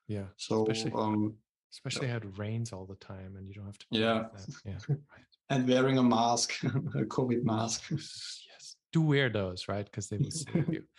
Yeah. 0.09 0.27
So. 0.37 0.67
Especially, 0.67 0.93
um, 0.95 1.37
especially 1.73 2.09
yeah. 2.09 2.13
how 2.13 2.19
it 2.19 2.39
rains 2.39 2.71
all 2.75 2.85
the 2.85 2.97
time, 2.97 3.37
and 3.39 3.49
you 3.49 3.55
don't 3.55 3.65
have 3.65 3.79
to. 3.79 3.87
Yeah. 3.89 4.25
Yeah. 4.67 4.75
Right. 4.89 5.32
And 5.53 5.69
wearing 5.69 5.99
a 5.99 6.03
mask, 6.03 6.55
a 6.65 7.05
COVID 7.05 7.45
mask. 7.45 7.91
yes. 7.91 8.77
Do 8.93 9.03
wear 9.03 9.29
those, 9.29 9.69
right? 9.69 9.85
Because 9.85 10.09
they 10.09 10.17
will 10.17 10.31
save 10.31 10.69
you. 10.69 10.83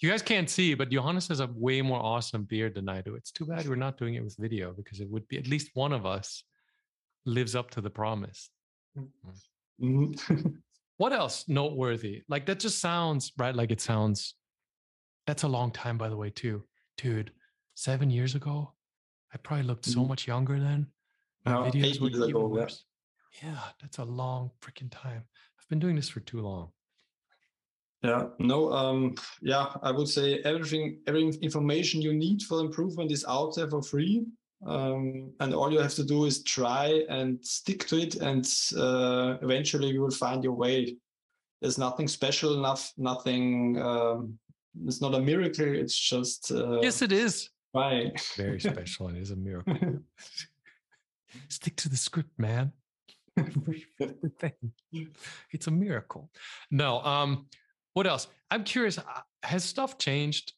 You 0.00 0.10
guys 0.10 0.22
can't 0.22 0.50
see, 0.50 0.74
but 0.74 0.90
Johannes 0.90 1.28
has 1.28 1.40
a 1.40 1.48
way 1.54 1.80
more 1.80 2.00
awesome 2.00 2.42
beard 2.42 2.74
than 2.74 2.90
I 2.90 3.00
do. 3.00 3.14
It's 3.14 3.30
too 3.30 3.46
bad 3.46 3.66
we're 3.66 3.76
not 3.76 3.96
doing 3.96 4.16
it 4.16 4.24
with 4.24 4.36
video 4.38 4.72
because 4.72 5.00
it 5.00 5.08
would 5.08 5.26
be 5.28 5.38
at 5.38 5.46
least 5.46 5.70
one 5.72 5.94
of 5.94 6.04
us 6.04 6.42
lives 7.24 7.54
up 7.54 7.70
to 7.70 7.80
the 7.80 7.88
promise. 7.88 8.50
Mm-hmm. 9.80 10.48
what 10.98 11.12
else 11.14 11.46
noteworthy? 11.48 12.22
Like 12.28 12.44
that 12.46 12.58
just 12.58 12.80
sounds 12.80 13.32
right. 13.38 13.54
Like 13.54 13.70
it 13.70 13.80
sounds. 13.80 14.34
That's 15.26 15.44
a 15.44 15.48
long 15.48 15.70
time, 15.70 15.96
by 15.96 16.10
the 16.10 16.18
way, 16.18 16.28
too, 16.28 16.64
dude. 16.98 17.30
Seven 17.74 18.10
years 18.10 18.34
ago, 18.34 18.74
I 19.32 19.38
probably 19.38 19.64
looked 19.64 19.86
so 19.86 20.00
mm-hmm. 20.00 20.08
much 20.08 20.26
younger 20.26 20.60
then. 20.60 20.88
My 21.46 21.70
videos 21.70 21.98
were 21.98 22.08
even 22.08 22.22
ago, 22.24 22.46
worse. 22.46 22.84
Yeah. 23.42 23.58
that's 23.80 23.98
a 23.98 24.04
long 24.04 24.50
freaking 24.60 24.90
time. 24.90 25.24
I've 25.58 25.68
been 25.68 25.78
doing 25.78 25.96
this 25.96 26.08
for 26.08 26.20
too 26.20 26.40
long. 26.40 26.70
Yeah, 28.02 28.26
no, 28.38 28.70
um, 28.70 29.14
yeah, 29.40 29.66
I 29.82 29.90
would 29.90 30.08
say 30.08 30.40
everything, 30.44 31.00
every 31.06 31.30
information 31.40 32.02
you 32.02 32.12
need 32.12 32.42
for 32.42 32.60
improvement 32.60 33.10
is 33.10 33.24
out 33.26 33.54
there 33.56 33.68
for 33.70 33.82
free. 33.82 34.26
Um, 34.66 35.32
and 35.40 35.54
all 35.54 35.72
you 35.72 35.78
have 35.78 35.94
to 35.94 36.04
do 36.04 36.26
is 36.26 36.42
try 36.42 37.02
and 37.08 37.42
stick 37.44 37.86
to 37.88 37.96
it, 37.96 38.16
and 38.16 38.46
uh, 38.76 39.38
eventually 39.42 39.88
you 39.88 40.02
will 40.02 40.10
find 40.10 40.44
your 40.44 40.52
way. 40.52 40.96
There's 41.62 41.78
nothing 41.78 42.08
special 42.08 42.58
enough, 42.58 42.92
nothing. 42.98 43.80
Um, 43.80 44.38
it's 44.86 45.00
not 45.00 45.14
a 45.14 45.20
miracle. 45.20 45.66
It's 45.66 45.98
just. 45.98 46.52
Uh, 46.52 46.80
yes, 46.82 47.00
it 47.00 47.12
is. 47.12 47.50
Right. 47.72 48.12
Very 48.36 48.60
special. 48.60 49.08
and 49.08 49.16
it 49.16 49.22
is 49.22 49.30
a 49.30 49.36
miracle. 49.36 49.76
Stick 51.48 51.76
to 51.76 51.88
the 51.88 51.96
script, 51.96 52.38
man. 52.38 52.72
it's 55.52 55.66
a 55.66 55.70
miracle. 55.70 56.30
No, 56.70 57.00
um, 57.00 57.46
what 57.94 58.06
else? 58.06 58.28
I'm 58.50 58.64
curious. 58.64 58.98
Uh, 58.98 59.02
has 59.42 59.64
stuff 59.64 59.98
changed 59.98 60.52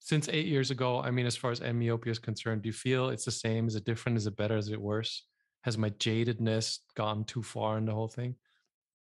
since 0.00 0.28
eight 0.28 0.46
years 0.46 0.70
ago? 0.70 1.00
I 1.00 1.10
mean, 1.10 1.26
as 1.26 1.36
far 1.36 1.50
as 1.50 1.60
myopia 1.60 2.10
is 2.10 2.18
concerned, 2.18 2.62
do 2.62 2.68
you 2.68 2.72
feel 2.72 3.10
it's 3.10 3.24
the 3.24 3.30
same? 3.30 3.68
Is 3.68 3.76
it 3.76 3.84
different? 3.84 4.18
Is 4.18 4.26
it 4.26 4.36
better? 4.36 4.56
Is 4.56 4.68
it 4.68 4.80
worse? 4.80 5.24
Has 5.62 5.78
my 5.78 5.90
jadedness 5.90 6.78
gone 6.96 7.24
too 7.24 7.42
far 7.42 7.78
in 7.78 7.84
the 7.84 7.92
whole 7.92 8.08
thing? 8.08 8.34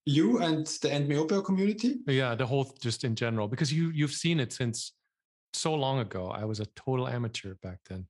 You 0.06 0.38
and 0.38 0.66
the 0.66 1.04
myopia 1.06 1.42
community? 1.42 1.96
Yeah, 2.06 2.34
the 2.34 2.46
whole 2.46 2.72
just 2.80 3.04
in 3.04 3.14
general, 3.14 3.46
because 3.46 3.70
you 3.70 3.90
you've 3.90 4.12
seen 4.12 4.40
it 4.40 4.52
since 4.52 4.92
so 5.52 5.74
long 5.74 5.98
ago. 5.98 6.28
I 6.28 6.44
was 6.44 6.60
a 6.60 6.66
total 6.76 7.08
amateur 7.08 7.54
back 7.62 7.80
then. 7.88 8.06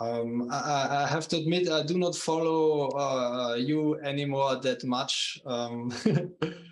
Um, 0.00 0.48
I, 0.50 1.04
I, 1.04 1.06
have 1.06 1.26
to 1.28 1.36
admit, 1.36 1.70
I 1.70 1.82
do 1.82 1.96
not 1.98 2.14
follow 2.14 2.88
uh, 2.90 3.54
you 3.54 3.98
anymore 4.00 4.56
that 4.56 4.84
much. 4.84 5.40
Um, 5.46 5.92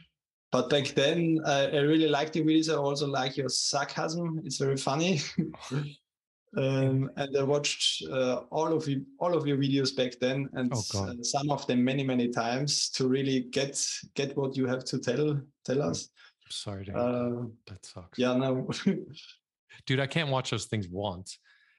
But 0.54 0.70
back 0.70 0.86
then, 0.94 1.40
I, 1.44 1.66
I 1.66 1.80
really 1.80 2.06
liked 2.06 2.34
the 2.34 2.42
videos. 2.42 2.72
I 2.72 2.76
also 2.76 3.08
like 3.08 3.36
your 3.36 3.48
sarcasm. 3.48 4.40
It's 4.44 4.58
very 4.58 4.76
funny. 4.76 5.20
um, 6.56 7.10
and 7.16 7.36
I 7.36 7.42
watched 7.42 8.04
uh, 8.08 8.42
all 8.52 8.72
of 8.72 8.86
you, 8.86 9.04
all 9.18 9.36
of 9.36 9.48
your 9.48 9.56
videos 9.56 9.96
back 9.96 10.12
then, 10.20 10.48
and 10.52 10.72
oh, 10.72 10.84
uh, 10.94 11.14
some 11.22 11.50
of 11.50 11.66
them 11.66 11.82
many, 11.82 12.04
many 12.04 12.28
times 12.28 12.88
to 12.90 13.08
really 13.08 13.40
get 13.50 13.84
get 14.14 14.36
what 14.36 14.56
you 14.56 14.68
have 14.68 14.84
to 14.84 15.00
tell 15.00 15.40
tell 15.64 15.82
us. 15.82 16.08
I'm 16.44 16.50
sorry, 16.52 16.88
uh, 16.94 17.48
that 17.66 17.84
sucks. 17.84 18.16
Yeah, 18.16 18.36
no, 18.36 18.70
dude, 19.86 19.98
I 19.98 20.06
can't 20.06 20.30
watch 20.30 20.52
those 20.52 20.66
things 20.66 20.86
once 20.88 21.36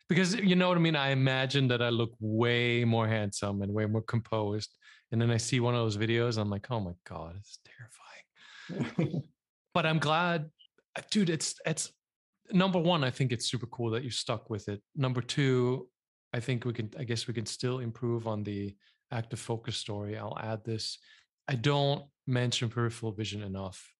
because 0.07 0.35
you 0.35 0.55
know 0.55 0.67
what 0.67 0.77
I 0.77 0.81
mean. 0.81 0.95
I 0.95 1.09
imagine 1.09 1.67
that 1.69 1.81
I 1.81 1.89
look 1.89 2.13
way 2.19 2.83
more 2.83 3.07
handsome 3.07 3.61
and 3.61 3.73
way 3.73 3.85
more 3.85 4.01
composed, 4.01 4.71
and 5.11 5.21
then 5.21 5.31
I 5.31 5.37
see 5.37 5.59
one 5.59 5.73
of 5.73 5.81
those 5.81 5.97
videos. 5.97 6.37
I'm 6.37 6.49
like, 6.49 6.69
oh 6.69 6.79
my 6.79 6.93
god, 7.07 7.35
it's 7.37 7.59
terrifying. 8.69 9.23
but 9.73 9.85
I'm 9.85 9.99
glad, 9.99 10.49
dude. 11.09 11.29
It's 11.29 11.55
it's 11.65 11.91
number 12.51 12.79
one. 12.79 13.03
I 13.03 13.09
think 13.09 13.31
it's 13.31 13.49
super 13.49 13.67
cool 13.67 13.91
that 13.91 14.03
you 14.03 14.11
stuck 14.11 14.49
with 14.49 14.69
it. 14.69 14.81
Number 14.95 15.21
two, 15.21 15.87
I 16.33 16.39
think 16.39 16.65
we 16.65 16.73
can. 16.73 16.91
I 16.99 17.03
guess 17.03 17.27
we 17.27 17.33
can 17.33 17.45
still 17.45 17.79
improve 17.79 18.27
on 18.27 18.43
the 18.43 18.75
active 19.11 19.39
focus 19.39 19.77
story. 19.77 20.17
I'll 20.17 20.37
add 20.39 20.63
this. 20.63 20.99
I 21.47 21.55
don't 21.55 22.05
mention 22.27 22.69
peripheral 22.69 23.11
vision 23.11 23.41
enough, 23.43 23.91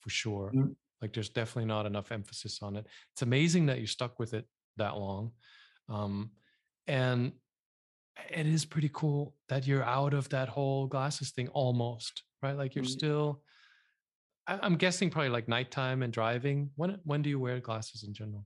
for 0.00 0.10
sure. 0.10 0.52
Mm. 0.54 0.76
Like 1.02 1.12
there's 1.12 1.30
definitely 1.30 1.66
not 1.66 1.84
enough 1.84 2.12
emphasis 2.12 2.60
on 2.62 2.76
it. 2.76 2.86
It's 3.12 3.22
amazing 3.22 3.66
that 3.66 3.80
you 3.80 3.86
stuck 3.86 4.18
with 4.18 4.34
it 4.34 4.46
that 4.76 4.96
long. 4.96 5.32
Um, 5.88 6.30
and 6.86 7.32
it 8.30 8.46
is 8.46 8.64
pretty 8.64 8.90
cool 8.92 9.34
that 9.48 9.66
you're 9.66 9.84
out 9.84 10.14
of 10.14 10.28
that 10.30 10.48
whole 10.48 10.86
glasses 10.86 11.30
thing 11.30 11.48
almost, 11.48 12.22
right? 12.42 12.56
Like 12.56 12.74
you're 12.74 12.84
mm. 12.84 12.88
still 12.88 13.42
I'm 14.46 14.76
guessing 14.76 15.08
probably 15.10 15.28
like 15.30 15.48
nighttime 15.48 16.02
and 16.02 16.12
driving. 16.12 16.70
When 16.76 16.98
when 17.04 17.22
do 17.22 17.30
you 17.30 17.38
wear 17.38 17.60
glasses 17.60 18.02
in 18.02 18.12
general? 18.12 18.44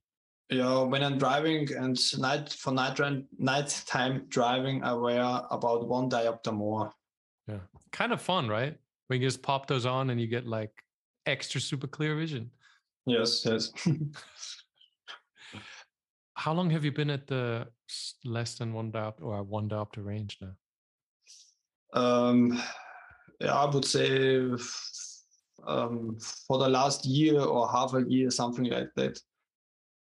Yeah, 0.50 0.82
when 0.82 1.02
I'm 1.02 1.18
driving 1.18 1.68
and 1.74 1.98
night 2.18 2.50
for 2.50 2.72
night 2.72 2.98
nighttime 3.38 4.26
driving, 4.28 4.84
I 4.84 4.92
wear 4.92 5.22
about 5.50 5.88
one 5.88 6.10
diopter 6.10 6.52
more. 6.52 6.92
Yeah, 7.48 7.60
kind 7.92 8.12
of 8.12 8.20
fun, 8.20 8.48
right? 8.48 8.76
When 9.08 9.20
you 9.20 9.26
just 9.26 9.42
pop 9.42 9.66
those 9.66 9.86
on 9.86 10.10
and 10.10 10.20
you 10.20 10.26
get 10.26 10.46
like 10.46 10.70
extra 11.24 11.60
super 11.60 11.86
clear 11.86 12.14
vision. 12.14 12.50
Yes, 13.06 13.44
yes. 13.46 13.72
How 16.36 16.52
long 16.52 16.70
have 16.70 16.84
you 16.84 16.92
been 16.92 17.10
at 17.10 17.26
the 17.26 17.66
less 18.24 18.56
than 18.56 18.72
one 18.72 18.92
diopter 18.92 19.22
or 19.22 19.42
one 19.42 19.68
diopter 19.68 20.04
range 20.04 20.38
now? 20.40 20.52
Um, 21.92 22.62
yeah, 23.40 23.54
I 23.54 23.64
would 23.74 23.84
say 23.84 24.38
um, 25.66 26.18
for 26.46 26.58
the 26.58 26.68
last 26.68 27.06
year 27.06 27.40
or 27.40 27.68
half 27.68 27.94
a 27.94 28.02
year, 28.06 28.30
something 28.30 28.64
like 28.64 28.90
that. 28.96 29.18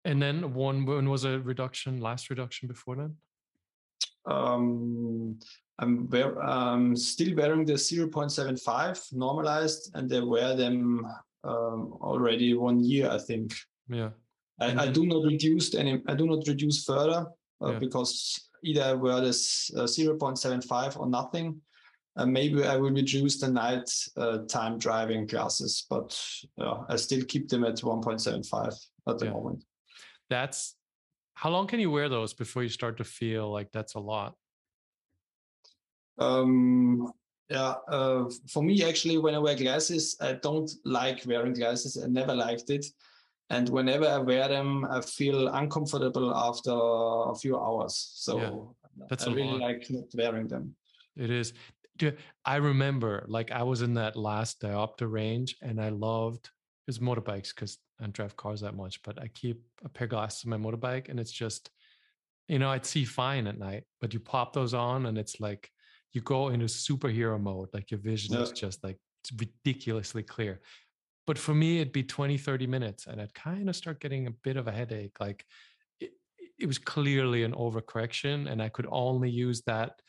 And 0.06 0.22
then 0.22 0.54
one 0.54 0.86
when 0.86 1.10
was 1.10 1.24
a 1.24 1.40
reduction, 1.40 2.02
last 2.02 2.30
reduction 2.30 2.68
before 2.68 2.96
then? 2.96 3.16
Um, 4.26 5.40
I'm, 5.80 6.10
wear, 6.10 6.42
I'm 6.42 6.96
still 6.96 7.36
wearing 7.36 7.66
the 7.66 7.74
0.75 7.74 9.14
normalized, 9.14 9.92
and 9.96 10.10
they 10.10 10.22
wear 10.22 10.56
them 10.56 11.06
um, 11.44 11.98
already 12.02 12.54
one 12.54 12.80
year, 12.80 13.10
I 13.10 13.18
think. 13.18 13.54
Yeah. 13.90 14.10
I, 14.60 14.86
I, 14.86 14.88
do 14.88 15.06
not 15.06 15.26
reduce 15.26 15.74
any. 15.76 16.02
I 16.08 16.16
do 16.16 16.26
not 16.28 16.48
reduce 16.48 16.84
further 16.84 17.26
uh, 17.62 17.72
yeah. 17.72 17.80
because 17.80 18.50
either 18.64 18.84
I 18.84 18.94
wear 18.94 19.20
this 19.22 19.72
uh, 19.76 19.84
0.75 19.84 21.00
or 21.00 21.08
nothing. 21.08 21.60
Uh, 22.16 22.28
maybe 22.28 22.64
I 22.64 22.78
will 22.78 22.92
reduce 22.92 23.40
the 23.40 23.48
night 23.48 23.90
uh, 24.18 24.40
time 24.48 24.78
driving 24.78 25.28
classes, 25.28 25.86
but 25.90 26.18
I 26.88 26.96
still 26.96 27.24
keep 27.26 27.50
them 27.50 27.64
at 27.64 27.78
1.75 27.78 28.76
at 29.08 29.18
the 29.18 29.26
yeah. 29.26 29.32
moment. 29.32 29.64
That's 30.30 30.76
how 31.34 31.50
long 31.50 31.68
can 31.68 31.80
you 31.80 31.90
wear 31.90 32.10
those 32.10 32.34
before 32.34 32.64
you 32.64 32.70
start 32.70 32.98
to 32.98 33.04
feel 33.04 33.52
like 33.52 33.72
that's 33.72 33.96
a 33.96 34.00
lot? 34.00 34.36
Um, 36.20 37.12
yeah, 37.50 37.76
uh, 37.88 38.30
for 38.50 38.64
me, 38.64 38.84
actually, 38.84 39.18
when 39.18 39.36
I 39.36 39.40
wear 39.40 39.56
glasses, 39.56 40.16
I 40.22 40.34
don't 40.34 40.72
like 40.86 41.24
wearing 41.26 41.54
glasses. 41.54 42.02
I 42.02 42.08
never 42.08 42.34
liked 42.36 42.70
it. 42.70 42.86
And 43.50 43.70
whenever 43.70 44.08
I 44.08 44.18
wear 44.18 44.48
them, 44.48 44.86
I 44.90 45.02
feel 45.02 45.48
uncomfortable 45.50 46.34
after 46.36 46.72
a 46.72 47.36
few 47.36 47.58
hours. 47.58 48.12
So 48.16 48.40
yeah, 48.40 49.06
that's 49.10 49.28
I 49.28 49.34
really 49.34 49.60
lot. 49.60 49.62
like 49.62 49.86
not 49.90 50.06
wearing 50.16 50.48
them. 50.48 50.76
It 51.16 51.30
is. 51.30 51.54
I 52.44 52.56
remember, 52.56 53.26
like, 53.28 53.52
I 53.52 53.62
was 53.64 53.82
in 53.82 53.94
that 53.96 54.16
last 54.16 54.60
diopter 54.62 55.12
range, 55.12 55.56
and 55.62 55.80
I 55.80 55.90
loved 55.90 56.50
his 56.88 57.00
motorbikes 57.00 57.54
because 57.54 57.78
I 58.00 58.04
don't 58.04 58.14
drive 58.14 58.36
cars 58.36 58.62
that 58.62 58.76
much. 58.76 59.04
But 59.04 59.22
I 59.22 59.28
keep 59.28 59.62
a 59.86 59.90
pair 59.90 60.06
of 60.06 60.12
glasses 60.12 60.44
on 60.46 60.50
my 60.50 60.58
motorbike, 60.58 61.10
and 61.10 61.20
it's 61.20 61.32
just, 61.32 61.70
you 62.48 62.58
know, 62.58 62.70
I'd 62.72 62.86
see 62.86 63.06
fine 63.06 63.46
at 63.46 63.60
night, 63.60 63.84
but 64.02 64.14
you 64.14 64.20
pop 64.20 64.54
those 64.54 64.74
on, 64.74 65.06
and 65.06 65.18
it's 65.18 65.40
like 65.40 65.70
you 66.14 66.22
go 66.22 66.50
into 66.50 66.66
superhero 66.66 67.40
mode 67.40 67.70
like 67.74 67.92
your 67.92 68.00
vision 68.00 68.36
yeah. 68.36 68.42
is 68.42 68.52
just 68.52 68.84
like 68.84 68.98
ridiculously 69.38 70.24
clear 70.24 70.62
but 71.26 71.38
for 71.38 71.54
me 71.54 71.80
it'd 71.80 71.94
be 71.94 72.04
20 72.04 72.38
30 72.38 72.68
minutes 72.68 73.08
and 73.08 73.22
i'd 73.22 73.34
kind 73.34 73.70
of 73.70 73.76
start 73.76 74.00
getting 74.00 74.28
a 74.28 74.32
bit 74.32 74.58
of 74.58 74.68
a 74.68 74.72
headache 74.72 75.20
like 75.20 75.46
it, 76.00 76.12
it 76.60 76.66
was 76.66 76.78
clearly 76.78 77.44
an 77.44 77.54
overcorrection 77.54 78.50
and 78.50 78.62
i 78.62 78.70
could 78.70 78.88
only 78.92 79.30
use 79.30 79.62
that 79.62 80.02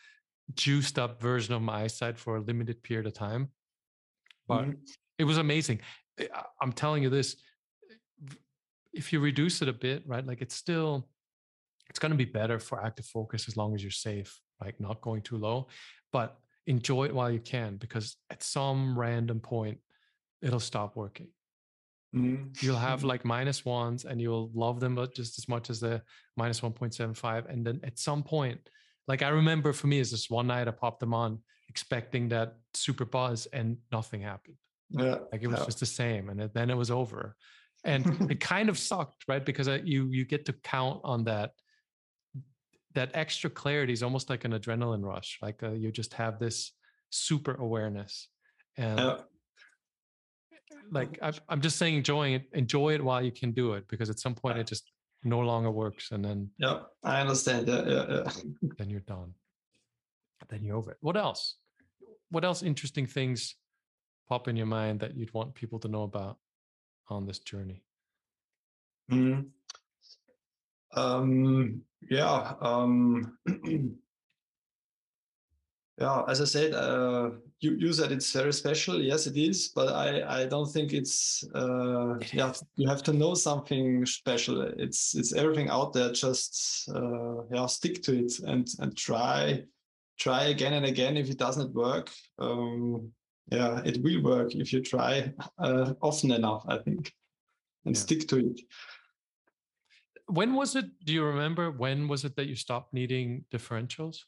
juiced 0.54 0.98
up 0.98 1.20
version 1.20 1.54
of 1.54 1.62
my 1.62 1.82
eyesight 1.82 2.18
for 2.18 2.36
a 2.36 2.40
limited 2.40 2.82
period 2.82 3.06
of 3.06 3.14
time 3.14 3.48
but 4.46 4.62
mm-hmm. 4.62 4.72
it 5.18 5.24
was 5.24 5.38
amazing 5.38 5.80
i'm 6.60 6.72
telling 6.72 7.02
you 7.02 7.10
this 7.10 7.36
if 8.92 9.12
you 9.12 9.20
reduce 9.20 9.62
it 9.62 9.68
a 9.68 9.72
bit 9.72 10.02
right 10.06 10.26
like 10.26 10.42
it's 10.42 10.54
still 10.54 11.08
it's 11.88 11.98
going 11.98 12.12
to 12.12 12.18
be 12.18 12.24
better 12.24 12.58
for 12.58 12.82
active 12.82 13.06
focus 13.06 13.48
as 13.48 13.56
long 13.56 13.74
as 13.74 13.82
you're 13.82 13.90
safe 13.90 14.40
like 14.60 14.80
not 14.80 15.00
going 15.00 15.22
too 15.22 15.36
low, 15.36 15.68
but 16.12 16.38
enjoy 16.66 17.04
it 17.04 17.14
while 17.14 17.30
you 17.30 17.40
can 17.40 17.76
because 17.76 18.16
at 18.30 18.42
some 18.42 18.98
random 18.98 19.40
point 19.40 19.78
it'll 20.44 20.60
stop 20.60 20.94
working. 20.94 21.28
Mm-hmm. 22.14 22.64
You'll 22.64 22.76
have 22.76 23.02
like 23.02 23.24
minus 23.24 23.64
ones 23.64 24.04
and 24.04 24.20
you'll 24.20 24.50
love 24.54 24.78
them 24.78 24.94
but 24.94 25.14
just 25.14 25.38
as 25.38 25.48
much 25.48 25.70
as 25.70 25.80
the 25.80 26.02
minus 26.36 26.60
1.75. 26.60 27.50
And 27.50 27.66
then 27.66 27.80
at 27.82 27.98
some 27.98 28.22
point, 28.22 28.60
like 29.08 29.22
I 29.22 29.28
remember 29.28 29.72
for 29.72 29.88
me, 29.88 29.98
is 29.98 30.12
this 30.12 30.30
one 30.30 30.46
night 30.46 30.68
I 30.68 30.70
popped 30.70 31.00
them 31.00 31.12
on 31.12 31.40
expecting 31.68 32.28
that 32.28 32.56
super 32.74 33.04
buzz 33.04 33.46
and 33.46 33.78
nothing 33.90 34.20
happened. 34.20 34.56
Yeah. 34.90 35.18
Like 35.32 35.42
it 35.42 35.48
was 35.48 35.58
yeah. 35.58 35.64
just 35.64 35.80
the 35.80 35.86
same. 35.86 36.28
And 36.28 36.50
then 36.54 36.70
it 36.70 36.76
was 36.76 36.90
over. 36.90 37.34
And 37.82 38.30
it 38.30 38.38
kind 38.38 38.68
of 38.68 38.78
sucked, 38.78 39.24
right? 39.26 39.44
Because 39.44 39.66
you 39.84 40.06
you 40.06 40.24
get 40.24 40.46
to 40.46 40.52
count 40.52 41.00
on 41.02 41.24
that 41.24 41.50
that 42.94 43.10
extra 43.14 43.50
clarity 43.50 43.92
is 43.92 44.04
almost 44.04 44.30
like 44.30 44.44
an 44.44 44.52
adrenaline 44.52 45.04
rush 45.04 45.38
like 45.42 45.62
uh, 45.64 45.72
you 45.72 45.90
just 45.90 46.14
have 46.14 46.38
this 46.38 46.70
super 47.10 47.54
awareness 47.54 48.28
and 48.76 49.00
uh, 49.00 49.18
like 50.90 51.18
I, 51.22 51.32
i'm 51.48 51.60
just 51.60 51.76
saying 51.76 51.96
enjoying 51.96 52.34
it 52.34 52.48
enjoy 52.52 52.94
it 52.94 53.04
while 53.04 53.22
you 53.22 53.32
can 53.32 53.52
do 53.52 53.74
it 53.74 53.86
because 53.88 54.10
at 54.10 54.18
some 54.18 54.34
point 54.34 54.58
it 54.58 54.66
just 54.66 54.90
no 55.22 55.40
longer 55.40 55.70
works 55.70 56.10
and 56.12 56.24
then 56.24 56.50
yeah 56.58 56.80
i 57.02 57.20
understand 57.20 57.66
yeah, 57.68 57.82
yeah, 57.86 58.06
yeah. 58.08 58.32
then 58.78 58.90
you're 58.90 59.00
done. 59.00 59.34
Then 60.48 60.62
you're 60.62 60.76
over 60.76 60.92
it. 60.92 60.98
What 61.00 61.16
else? 61.16 61.56
What 62.30 62.44
else 62.44 62.62
interesting 62.62 63.06
things 63.06 63.56
pop 64.28 64.48
in 64.48 64.56
your 64.56 64.66
mind 64.66 65.00
that 65.00 65.16
you'd 65.16 65.32
want 65.34 65.54
people 65.54 65.78
to 65.80 65.88
know 65.88 66.02
about 66.02 66.38
on 67.08 67.26
this 67.26 67.38
journey? 67.38 67.82
Mm. 69.10 69.46
um 70.94 71.82
yeah, 72.10 72.54
um, 72.60 73.38
yeah. 75.98 76.22
As 76.28 76.40
I 76.40 76.44
said, 76.44 76.74
uh, 76.74 77.30
you, 77.60 77.76
you 77.76 77.92
said 77.92 78.12
it's 78.12 78.32
very 78.32 78.52
special. 78.52 79.00
Yes, 79.00 79.26
it 79.26 79.36
is, 79.36 79.68
but 79.68 79.88
I 79.88 80.42
I 80.42 80.46
don't 80.46 80.70
think 80.70 80.92
it's. 80.92 81.44
Uh, 81.54 82.18
yeah, 82.32 82.52
you 82.76 82.88
have 82.88 83.02
to 83.04 83.12
know 83.12 83.34
something 83.34 84.04
special. 84.06 84.62
It's 84.62 85.14
it's 85.14 85.32
everything 85.34 85.68
out 85.70 85.92
there. 85.92 86.12
Just 86.12 86.88
uh, 86.94 87.44
yeah, 87.52 87.66
stick 87.66 88.02
to 88.04 88.24
it 88.24 88.38
and 88.40 88.68
and 88.80 88.96
try 88.96 89.62
try 90.18 90.44
again 90.44 90.72
and 90.72 90.86
again. 90.86 91.16
If 91.16 91.30
it 91.30 91.38
doesn't 91.38 91.74
work, 91.74 92.10
um, 92.38 93.12
yeah, 93.50 93.80
it 93.84 94.02
will 94.02 94.22
work 94.22 94.54
if 94.54 94.72
you 94.72 94.82
try 94.82 95.32
uh, 95.58 95.94
often 96.00 96.32
enough. 96.32 96.64
I 96.68 96.78
think, 96.78 97.12
and 97.84 97.94
yeah. 97.94 98.00
stick 98.00 98.28
to 98.28 98.38
it 98.38 98.60
when 100.26 100.54
was 100.54 100.74
it? 100.74 100.86
Do 101.04 101.12
you 101.12 101.24
remember 101.24 101.70
when 101.70 102.08
was 102.08 102.24
it 102.24 102.36
that 102.36 102.46
you 102.46 102.56
stopped 102.56 102.94
needing 102.94 103.44
differentials? 103.52 104.24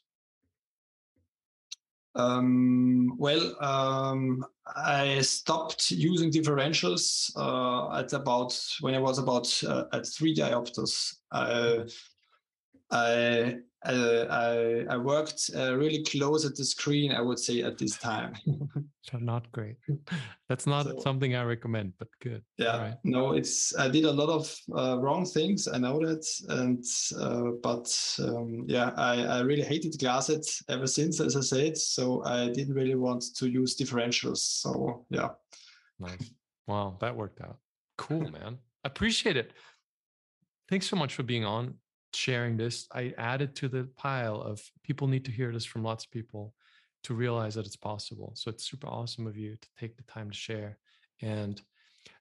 Um, 2.17 3.15
well, 3.19 3.55
um, 3.63 4.43
I 4.75 5.21
stopped 5.21 5.91
using 5.91 6.31
differentials 6.31 7.31
uh, 7.37 7.99
at 7.99 8.11
about 8.11 8.59
when 8.81 8.95
I 8.95 8.99
was 8.99 9.19
about 9.19 9.47
uh, 9.63 9.83
at 9.93 10.07
three 10.07 10.35
diopters. 10.35 11.15
I 12.91 13.57
I, 13.87 14.85
I 14.89 14.97
worked 14.97 15.49
uh, 15.55 15.75
really 15.75 16.03
close 16.03 16.45
at 16.45 16.55
the 16.55 16.65
screen, 16.65 17.11
I 17.11 17.21
would 17.21 17.39
say, 17.39 17.61
at 17.61 17.77
this 17.77 17.97
time. 17.97 18.33
so 19.01 19.17
not 19.19 19.51
great. 19.51 19.77
That's 20.49 20.65
not 20.65 20.85
so, 20.85 20.99
something 20.99 21.35
I 21.35 21.43
recommend, 21.43 21.93
but 21.97 22.07
good. 22.19 22.43
Yeah, 22.57 22.77
right. 22.77 22.95
no, 23.03 23.33
it's 23.33 23.77
I 23.77 23.87
did 23.87 24.05
a 24.05 24.11
lot 24.11 24.29
of 24.29 24.55
uh, 24.75 24.99
wrong 24.99 25.25
things. 25.25 25.67
I 25.67 25.77
know 25.77 25.99
that, 25.99 26.25
and 26.49 26.83
uh, 27.19 27.51
but 27.61 27.87
um, 28.19 28.65
yeah, 28.67 28.91
I, 28.97 29.23
I 29.23 29.39
really 29.41 29.63
hated 29.63 29.97
glasses 29.99 30.61
ever 30.69 30.87
since, 30.87 31.19
as 31.19 31.35
I 31.35 31.41
said. 31.41 31.77
So 31.77 32.23
I 32.25 32.49
didn't 32.49 32.73
really 32.73 32.95
want 32.95 33.23
to 33.35 33.49
use 33.49 33.77
differentials. 33.77 34.39
So 34.39 35.05
yeah. 35.09 35.29
Nice. 35.99 36.31
Wow, 36.67 36.97
that 36.99 37.15
worked 37.15 37.41
out. 37.41 37.57
Cool, 37.97 38.29
man. 38.31 38.57
Appreciate 38.83 39.37
it. 39.37 39.53
Thanks 40.69 40.87
so 40.87 40.97
much 40.97 41.15
for 41.15 41.23
being 41.23 41.45
on 41.45 41.75
sharing 42.17 42.57
this. 42.57 42.87
I 42.91 43.13
added 43.17 43.55
to 43.57 43.69
the 43.69 43.87
pile 43.95 44.41
of 44.41 44.61
people 44.83 45.07
need 45.07 45.25
to 45.25 45.31
hear 45.31 45.51
this 45.51 45.65
from 45.65 45.83
lots 45.83 46.05
of 46.05 46.11
people 46.11 46.53
to 47.03 47.13
realize 47.13 47.55
that 47.55 47.65
it's 47.65 47.75
possible. 47.75 48.33
So 48.35 48.49
it's 48.49 48.69
super 48.69 48.87
awesome 48.87 49.27
of 49.27 49.37
you 49.37 49.55
to 49.55 49.67
take 49.79 49.95
the 49.97 50.03
time 50.03 50.29
to 50.29 50.35
share. 50.35 50.77
And 51.21 51.61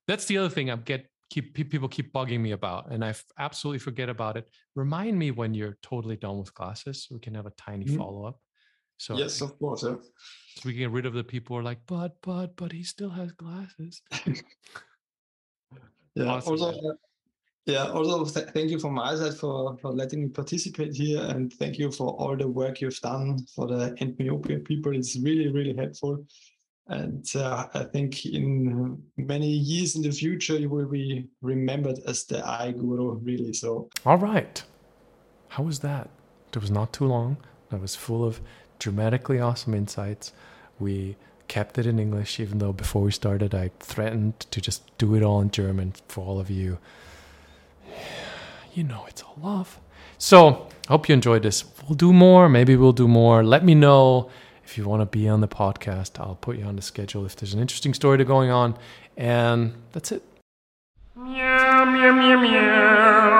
that's 0.06 0.26
the 0.26 0.38
other 0.38 0.48
thing 0.48 0.70
I 0.70 0.76
get 0.76 1.06
keep 1.28 1.54
people 1.54 1.88
keep 1.88 2.12
bugging 2.12 2.38
me 2.38 2.52
about 2.52 2.92
and 2.92 3.04
I 3.04 3.12
absolutely 3.38 3.80
forget 3.80 4.08
about 4.08 4.36
it. 4.36 4.48
Remind 4.76 5.18
me 5.18 5.32
when 5.32 5.54
you're 5.54 5.76
totally 5.82 6.16
done 6.16 6.38
with 6.38 6.54
classes 6.54 7.08
we 7.10 7.18
can 7.18 7.34
have 7.34 7.46
a 7.46 7.52
tiny 7.58 7.84
mm-hmm. 7.84 7.96
follow-up. 7.96 8.38
So 8.98 9.16
Yes, 9.16 9.40
of 9.40 9.58
course. 9.58 9.82
Yeah. 9.82 9.96
So 10.56 10.62
we 10.64 10.72
can 10.72 10.80
get 10.82 10.90
rid 10.90 11.04
of 11.04 11.14
the 11.14 11.24
people 11.24 11.56
who 11.56 11.60
are 11.60 11.64
like, 11.64 11.80
but 11.86 12.16
but 12.22 12.56
but 12.56 12.72
he 12.72 12.82
still 12.82 13.10
has 13.10 13.32
glasses. 13.32 14.00
yeah. 16.14 16.26
Awesome, 16.26 16.52
also, 16.52 16.96
yeah, 17.66 17.88
also 17.88 18.24
th- 18.24 18.50
thank 18.50 18.70
you 18.70 18.78
from 18.78 18.94
my 18.94 19.16
side 19.16 19.34
for, 19.34 19.76
for 19.78 19.92
letting 19.92 20.22
me 20.22 20.28
participate 20.28 20.94
here 20.94 21.20
and 21.20 21.52
thank 21.54 21.78
you 21.78 21.90
for 21.90 22.10
all 22.12 22.36
the 22.36 22.46
work 22.46 22.80
you've 22.80 23.00
done 23.00 23.44
for 23.54 23.66
the 23.66 23.94
end 23.98 24.16
myopia 24.20 24.60
people. 24.60 24.94
It's 24.94 25.18
really, 25.18 25.48
really 25.48 25.74
helpful. 25.76 26.24
And 26.86 27.26
uh, 27.34 27.66
I 27.74 27.82
think 27.82 28.24
in 28.24 29.02
many 29.16 29.48
years 29.48 29.96
in 29.96 30.02
the 30.02 30.12
future, 30.12 30.56
you 30.56 30.68
will 30.68 30.86
be 30.86 31.26
remembered 31.42 31.98
as 32.06 32.24
the 32.24 32.46
eye 32.48 32.70
guru, 32.70 33.14
really. 33.14 33.52
So, 33.52 33.90
all 34.04 34.18
right. 34.18 34.62
How 35.48 35.64
was 35.64 35.80
that? 35.80 36.08
It 36.54 36.60
was 36.60 36.70
not 36.70 36.92
too 36.92 37.06
long. 37.06 37.36
It 37.72 37.80
was 37.80 37.96
full 37.96 38.24
of 38.24 38.40
dramatically 38.78 39.40
awesome 39.40 39.74
insights. 39.74 40.32
We 40.78 41.16
kept 41.48 41.78
it 41.78 41.86
in 41.86 41.98
English, 41.98 42.38
even 42.38 42.58
though 42.58 42.72
before 42.72 43.02
we 43.02 43.10
started, 43.10 43.52
I 43.52 43.72
threatened 43.80 44.38
to 44.38 44.60
just 44.60 44.96
do 44.98 45.16
it 45.16 45.24
all 45.24 45.40
in 45.40 45.50
German 45.50 45.94
for 46.06 46.24
all 46.24 46.38
of 46.38 46.48
you 46.48 46.78
you 48.74 48.84
know 48.84 49.04
it's 49.08 49.22
all 49.22 49.36
love. 49.42 49.80
So 50.18 50.68
I 50.88 50.92
hope 50.92 51.08
you 51.08 51.14
enjoyed 51.14 51.42
this. 51.42 51.64
We'll 51.88 51.96
do 51.96 52.12
more. 52.12 52.48
Maybe 52.48 52.76
we'll 52.76 52.92
do 52.92 53.08
more. 53.08 53.44
Let 53.44 53.64
me 53.64 53.74
know 53.74 54.30
if 54.64 54.76
you 54.76 54.86
want 54.88 55.02
to 55.02 55.06
be 55.06 55.28
on 55.28 55.40
the 55.40 55.48
podcast. 55.48 56.20
I'll 56.20 56.38
put 56.40 56.56
you 56.56 56.64
on 56.64 56.76
the 56.76 56.82
schedule 56.82 57.24
if 57.26 57.36
there's 57.36 57.54
an 57.54 57.60
interesting 57.60 57.94
story 57.94 58.18
to 58.18 58.24
going 58.24 58.50
on. 58.50 58.76
And 59.16 59.74
that's 59.92 60.12
it. 60.12 60.22
Meow, 61.14 61.84
meow, 61.84 62.12
meow, 62.12 62.40
meow. 62.40 63.35